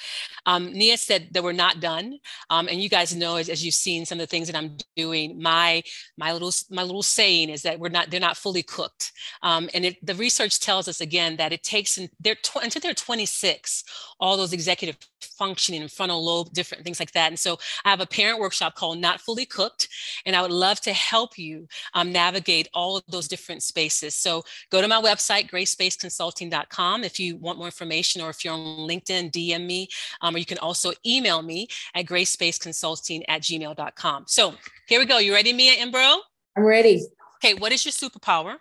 Um, 0.46 0.72
Nia 0.72 0.96
said 0.96 1.29
that 1.33 1.44
we're 1.44 1.53
not 1.53 1.81
done. 1.81 2.14
Um, 2.48 2.68
and 2.68 2.81
you 2.83 2.88
guys 2.88 3.14
know, 3.14 3.37
as, 3.37 3.51
as, 3.51 3.62
you've 3.62 3.75
seen 3.75 4.07
some 4.07 4.16
of 4.18 4.22
the 4.22 4.31
things 4.31 4.46
that 4.46 4.57
I'm 4.57 4.79
doing, 4.96 5.42
my, 5.42 5.83
my 6.16 6.33
little, 6.33 6.53
my 6.70 6.83
little 6.83 7.03
saying 7.03 7.51
is 7.51 7.61
that 7.62 7.79
we're 7.79 7.90
not, 7.90 8.11
they're 8.11 8.18
not 8.18 8.38
fully 8.38 8.62
cooked. 8.62 9.12
Um, 9.42 9.68
and 9.75 9.85
it, 9.85 10.07
the 10.07 10.14
research 10.14 10.59
tells 10.59 10.88
us 10.88 11.03
again, 11.03 11.37
that 11.37 11.53
it 11.53 11.62
takes, 11.62 11.98
in, 11.98 12.09
they're 12.18 12.35
tw- 12.37 12.62
until 12.62 12.81
they're 12.81 12.94
26, 12.94 13.85
all 14.20 14.38
those 14.38 14.55
executive 14.55 14.96
functioning 15.20 15.83
and 15.83 15.92
frontal 15.92 16.25
lobe, 16.25 16.51
different 16.55 16.83
things 16.83 16.98
like 16.98 17.12
that. 17.12 17.29
And 17.29 17.38
so 17.38 17.59
I 17.85 17.90
have 17.90 18.01
a 18.01 18.07
parent 18.07 18.40
workshop 18.40 18.75
called 18.75 18.98
Not 18.98 19.20
Fully 19.20 19.44
Cooked, 19.44 19.88
and 20.25 20.35
I 20.35 20.40
would 20.40 20.51
love 20.51 20.81
to 20.83 20.94
help 20.94 21.38
you 21.38 21.68
um, 21.92 22.11
navigate 22.11 22.68
all 22.72 23.02
those 23.09 23.29
different 23.29 23.62
spaces. 23.62 24.15
So 24.15 24.45
go 24.71 24.81
to 24.81 24.88
my 24.88 25.01
website, 25.01 25.51
gracespaceconsulting.com, 25.51 27.05
if 27.05 27.19
you 27.19 27.37
want 27.37 27.59
more 27.59 27.67
information, 27.67 28.23
or 28.23 28.31
if 28.31 28.45
you're 28.45 28.55
on 28.55 28.88
LinkedIn, 28.88 29.31
DM 29.31 29.67
me, 29.67 29.88
um, 30.21 30.35
or 30.35 30.38
you 30.38 30.47
can 30.47 30.59
also 30.59 30.93
email 31.07 31.43
me 31.43 31.69
at 31.95 32.07
gracespaceconsulting 32.07 33.23
at 33.29 33.43
gmail.com. 33.43 34.25
So 34.27 34.55
here 34.87 35.01
we 35.01 35.07
go. 35.07 35.19
You 35.19 35.33
ready, 35.33 35.53
Mia 35.53 35.87
Mbroh? 35.87 36.19
I'm 36.57 36.65
ready. 36.65 37.03
Okay, 37.37 37.55
what 37.55 37.73
is 37.73 37.85
your 37.85 37.93
superpower? 37.93 38.57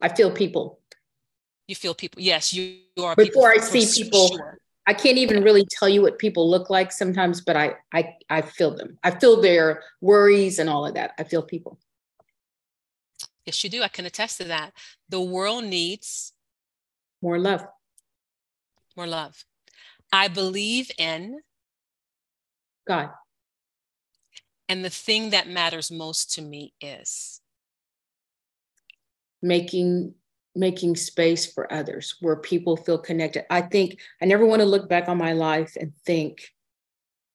I 0.00 0.08
feel 0.08 0.30
people. 0.30 0.80
You 1.68 1.74
feel 1.74 1.94
people. 1.94 2.20
Yes, 2.20 2.52
you, 2.52 2.78
you 2.96 3.04
are. 3.04 3.16
Before 3.16 3.50
I 3.50 3.58
see 3.58 4.02
people, 4.02 4.28
sure. 4.28 4.58
I 4.86 4.92
can't 4.92 5.16
even 5.16 5.42
really 5.42 5.64
tell 5.64 5.88
you 5.88 6.02
what 6.02 6.18
people 6.18 6.48
look 6.50 6.68
like 6.68 6.92
sometimes, 6.92 7.40
but 7.40 7.56
I 7.56 7.76
I 7.92 8.16
I 8.28 8.42
feel 8.42 8.76
them. 8.76 8.98
I 9.02 9.12
feel 9.12 9.40
their 9.40 9.82
worries 10.00 10.58
and 10.58 10.68
all 10.68 10.84
of 10.84 10.94
that. 10.94 11.12
I 11.18 11.24
feel 11.24 11.42
people. 11.42 11.78
Yes, 13.46 13.62
you 13.62 13.70
do. 13.70 13.82
I 13.82 13.88
can 13.88 14.06
attest 14.06 14.38
to 14.38 14.44
that. 14.44 14.72
The 15.08 15.20
world 15.20 15.64
needs 15.64 16.32
more 17.22 17.38
love. 17.38 17.66
More 18.96 19.06
love. 19.06 19.44
I 20.12 20.28
believe 20.28 20.90
in 20.98 21.40
God. 22.86 23.10
And 24.68 24.84
the 24.84 24.90
thing 24.90 25.30
that 25.30 25.48
matters 25.48 25.90
most 25.90 26.34
to 26.34 26.42
me 26.42 26.74
is 26.80 27.40
making 29.42 30.14
making 30.56 30.94
space 30.94 31.52
for 31.52 31.70
others 31.72 32.14
where 32.20 32.36
people 32.36 32.76
feel 32.76 32.98
connected. 32.98 33.44
I 33.50 33.62
think 33.62 33.98
I 34.22 34.26
never 34.26 34.46
want 34.46 34.60
to 34.60 34.66
look 34.66 34.88
back 34.88 35.08
on 35.08 35.18
my 35.18 35.32
life 35.32 35.76
and 35.78 35.92
think 36.06 36.52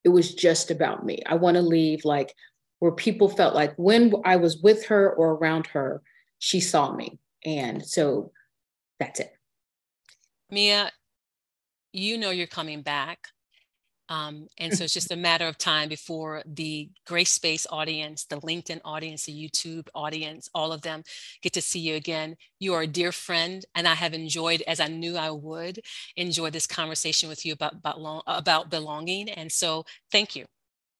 it 0.03 0.09
was 0.09 0.33
just 0.33 0.71
about 0.71 1.05
me. 1.05 1.21
I 1.25 1.35
want 1.35 1.55
to 1.55 1.61
leave 1.61 2.05
like 2.05 2.33
where 2.79 2.91
people 2.91 3.29
felt 3.29 3.55
like 3.55 3.73
when 3.75 4.13
I 4.25 4.37
was 4.37 4.57
with 4.57 4.85
her 4.85 5.13
or 5.13 5.33
around 5.33 5.67
her, 5.67 6.01
she 6.39 6.59
saw 6.59 6.93
me. 6.93 7.19
And 7.45 7.85
so 7.85 8.31
that's 8.99 9.19
it. 9.19 9.33
Mia, 10.49 10.91
you 11.93 12.17
know 12.17 12.31
you're 12.31 12.47
coming 12.47 12.81
back. 12.81 13.27
Um, 14.09 14.47
and 14.57 14.75
so 14.75 14.85
it's 14.85 14.93
just 14.93 15.11
a 15.11 15.15
matter 15.15 15.47
of 15.47 15.59
time 15.59 15.87
before 15.87 16.41
the 16.47 16.89
Grace 17.05 17.31
Space 17.31 17.67
audience, 17.69 18.25
the 18.25 18.41
LinkedIn 18.41 18.81
audience, 18.83 19.25
the 19.25 19.31
YouTube 19.31 19.87
audience, 19.93 20.49
all 20.55 20.73
of 20.73 20.81
them 20.81 21.03
get 21.43 21.53
to 21.53 21.61
see 21.61 21.79
you 21.79 21.93
again. 21.93 22.35
You 22.59 22.73
are 22.73 22.81
a 22.81 22.87
dear 22.87 23.11
friend, 23.11 23.63
and 23.75 23.87
I 23.87 23.93
have 23.93 24.15
enjoyed, 24.15 24.63
as 24.65 24.79
I 24.79 24.87
knew 24.87 25.15
I 25.15 25.29
would, 25.29 25.81
enjoy 26.15 26.49
this 26.49 26.65
conversation 26.65 27.29
with 27.29 27.45
you 27.45 27.53
about, 27.53 27.75
about, 27.75 28.23
about 28.25 28.71
belonging. 28.71 29.29
And 29.29 29.51
so 29.51 29.85
thank 30.11 30.35
you. 30.35 30.45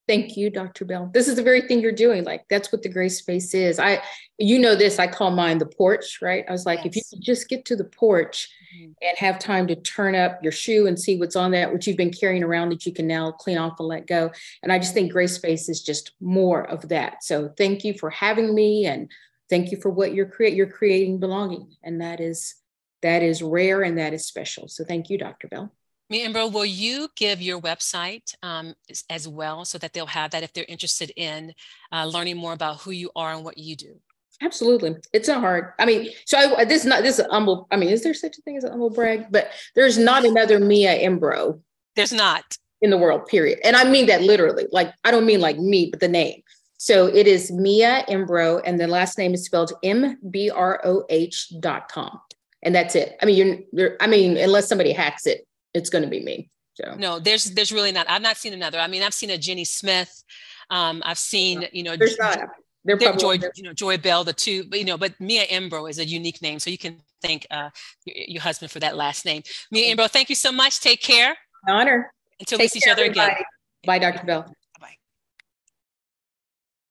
Thank 0.09 0.35
you, 0.35 0.49
Dr. 0.49 0.85
Bell. 0.85 1.11
This 1.13 1.27
is 1.27 1.35
the 1.35 1.43
very 1.43 1.61
thing 1.61 1.81
you're 1.81 1.91
doing. 1.91 2.23
Like 2.23 2.43
that's 2.49 2.71
what 2.71 2.81
the 2.81 2.89
grace 2.89 3.19
space 3.19 3.53
is. 3.53 3.77
I, 3.77 4.01
you 4.39 4.57
know, 4.57 4.73
this. 4.75 4.97
I 4.97 5.05
call 5.05 5.29
mine 5.29 5.59
the 5.59 5.67
porch, 5.67 6.17
right? 6.19 6.43
I 6.49 6.51
was 6.51 6.65
like, 6.65 6.79
yes. 6.79 6.87
if 6.87 6.95
you 6.95 7.01
could 7.11 7.21
just 7.21 7.47
get 7.47 7.63
to 7.65 7.75
the 7.75 7.83
porch 7.83 8.49
mm-hmm. 8.75 8.93
and 9.03 9.17
have 9.19 9.37
time 9.37 9.67
to 9.67 9.75
turn 9.75 10.15
up 10.15 10.39
your 10.41 10.51
shoe 10.51 10.87
and 10.87 10.99
see 10.99 11.19
what's 11.19 11.35
on 11.35 11.51
that, 11.51 11.71
which 11.71 11.85
you've 11.85 11.95
been 11.95 12.11
carrying 12.11 12.41
around 12.41 12.69
that 12.69 12.87
you 12.87 12.91
can 12.91 13.05
now 13.05 13.31
clean 13.33 13.59
off 13.59 13.79
and 13.79 13.87
let 13.87 14.07
go. 14.07 14.31
And 14.63 14.71
I 14.71 14.79
just 14.79 14.95
think 14.95 15.11
grace 15.11 15.35
space 15.35 15.69
is 15.69 15.83
just 15.83 16.13
more 16.19 16.67
of 16.67 16.89
that. 16.89 17.23
So 17.23 17.53
thank 17.55 17.83
you 17.83 17.93
for 17.93 18.09
having 18.09 18.55
me, 18.55 18.87
and 18.87 19.11
thank 19.47 19.71
you 19.71 19.77
for 19.79 19.91
what 19.91 20.15
you're 20.15 20.25
create. 20.25 20.55
You're 20.55 20.65
creating 20.65 21.19
belonging, 21.19 21.75
and 21.83 22.01
that 22.01 22.19
is 22.19 22.55
that 23.03 23.21
is 23.21 23.43
rare 23.43 23.83
and 23.83 23.99
that 23.99 24.15
is 24.15 24.25
special. 24.25 24.69
So 24.69 24.83
thank 24.83 25.11
you, 25.11 25.19
Dr. 25.19 25.47
Bell. 25.49 25.71
And 26.11 26.33
will 26.33 26.65
you 26.65 27.09
give 27.15 27.41
your 27.41 27.61
website 27.61 28.33
um, 28.41 28.73
as 29.09 29.27
well 29.27 29.63
so 29.63 29.77
that 29.77 29.93
they'll 29.93 30.07
have 30.07 30.31
that 30.31 30.43
if 30.43 30.53
they're 30.53 30.65
interested 30.67 31.11
in 31.15 31.53
uh, 31.91 32.05
learning 32.05 32.37
more 32.37 32.53
about 32.53 32.81
who 32.81 32.91
you 32.91 33.11
are 33.15 33.33
and 33.33 33.43
what 33.43 33.57
you 33.57 33.75
do? 33.75 33.99
Absolutely. 34.41 34.95
It's 35.13 35.27
not 35.27 35.41
hard. 35.41 35.73
I 35.79 35.85
mean, 35.85 36.09
so 36.25 36.37
I, 36.55 36.65
this 36.65 36.81
is 36.81 36.87
not, 36.87 37.03
this 37.03 37.19
is 37.19 37.25
humble. 37.29 37.67
I 37.71 37.75
mean, 37.75 37.89
is 37.89 38.03
there 38.03 38.13
such 38.13 38.37
a 38.37 38.41
thing 38.41 38.57
as 38.57 38.63
an 38.63 38.71
humble 38.71 38.89
brag? 38.89 39.27
But 39.29 39.51
there's 39.75 39.97
not 39.97 40.25
another 40.25 40.59
Mia 40.59 40.97
Mbroh. 41.09 41.59
There's 41.95 42.13
not. 42.13 42.57
In 42.81 42.89
the 42.89 42.97
world, 42.97 43.27
period. 43.27 43.59
And 43.65 43.75
I 43.75 43.83
mean 43.83 44.05
that 44.05 44.21
literally. 44.21 44.65
Like, 44.71 44.93
I 45.03 45.11
don't 45.11 45.25
mean 45.25 45.41
like 45.41 45.59
me, 45.59 45.89
but 45.91 45.99
the 45.99 46.07
name. 46.07 46.41
So 46.77 47.07
it 47.07 47.27
is 47.27 47.51
Mia 47.51 48.05
Mbroh, 48.07 48.61
and 48.63 48.79
the 48.79 48.87
last 48.87 49.17
name 49.17 49.33
is 49.33 49.43
spelled 49.43 49.73
M 49.83 50.17
B 50.31 50.49
R 50.49 50.79
O 50.85 51.03
H 51.09 51.51
dot 51.59 51.91
com. 51.91 52.21
And 52.63 52.73
that's 52.73 52.95
it. 52.95 53.17
I 53.21 53.25
mean, 53.25 53.35
you're, 53.35 53.57
you're 53.73 53.97
I 53.99 54.07
mean, 54.07 54.37
unless 54.37 54.69
somebody 54.69 54.93
hacks 54.93 55.27
it, 55.27 55.45
it's 55.73 55.89
going 55.89 56.03
to 56.03 56.09
be 56.09 56.21
me. 56.21 56.49
So 56.75 56.95
no, 56.97 57.19
there's 57.19 57.45
there's 57.45 57.71
really 57.71 57.91
not. 57.91 58.09
I've 58.09 58.21
not 58.21 58.37
seen 58.37 58.53
another. 58.53 58.79
I 58.79 58.87
mean, 58.87 59.03
I've 59.03 59.13
seen 59.13 59.29
a 59.29 59.37
Jenny 59.37 59.65
Smith. 59.65 60.23
Um, 60.69 61.01
I've 61.05 61.17
seen 61.17 61.67
you 61.71 61.83
know. 61.83 61.95
There's 61.95 62.17
not. 62.17 62.39
They're 62.85 62.97
probably 62.97 63.37
Joy, 63.37 63.47
you 63.55 63.63
know, 63.63 63.73
Joy 63.73 63.97
Bell, 63.97 64.23
the 64.23 64.31
two, 64.31 64.63
but 64.63 64.79
you 64.79 64.85
know, 64.85 64.97
but 64.97 65.19
Mia 65.19 65.45
Mbroh 65.47 65.89
is 65.89 65.99
a 65.99 66.05
unique 66.05 66.41
name, 66.41 66.59
so 66.59 66.69
you 66.69 66.77
can 66.77 66.97
thank 67.21 67.45
uh, 67.51 67.69
your, 68.05 68.15
your 68.27 68.41
husband 68.41 68.71
for 68.71 68.79
that 68.79 68.95
last 68.95 69.25
name. 69.25 69.43
Mia 69.69 69.95
Mbroh, 69.95 70.09
thank 70.09 70.29
you 70.29 70.35
so 70.35 70.51
much. 70.51 70.79
Take 70.79 71.01
care. 71.01 71.35
honor. 71.67 72.13
Until 72.39 72.57
Take 72.57 72.65
we 72.65 72.67
see 72.69 72.77
each 72.79 72.91
other 72.91 73.03
everybody. 73.03 73.33
again. 73.33 73.43
Bye, 73.85 73.99
Dr. 73.99 74.25
Bell. 74.25 74.55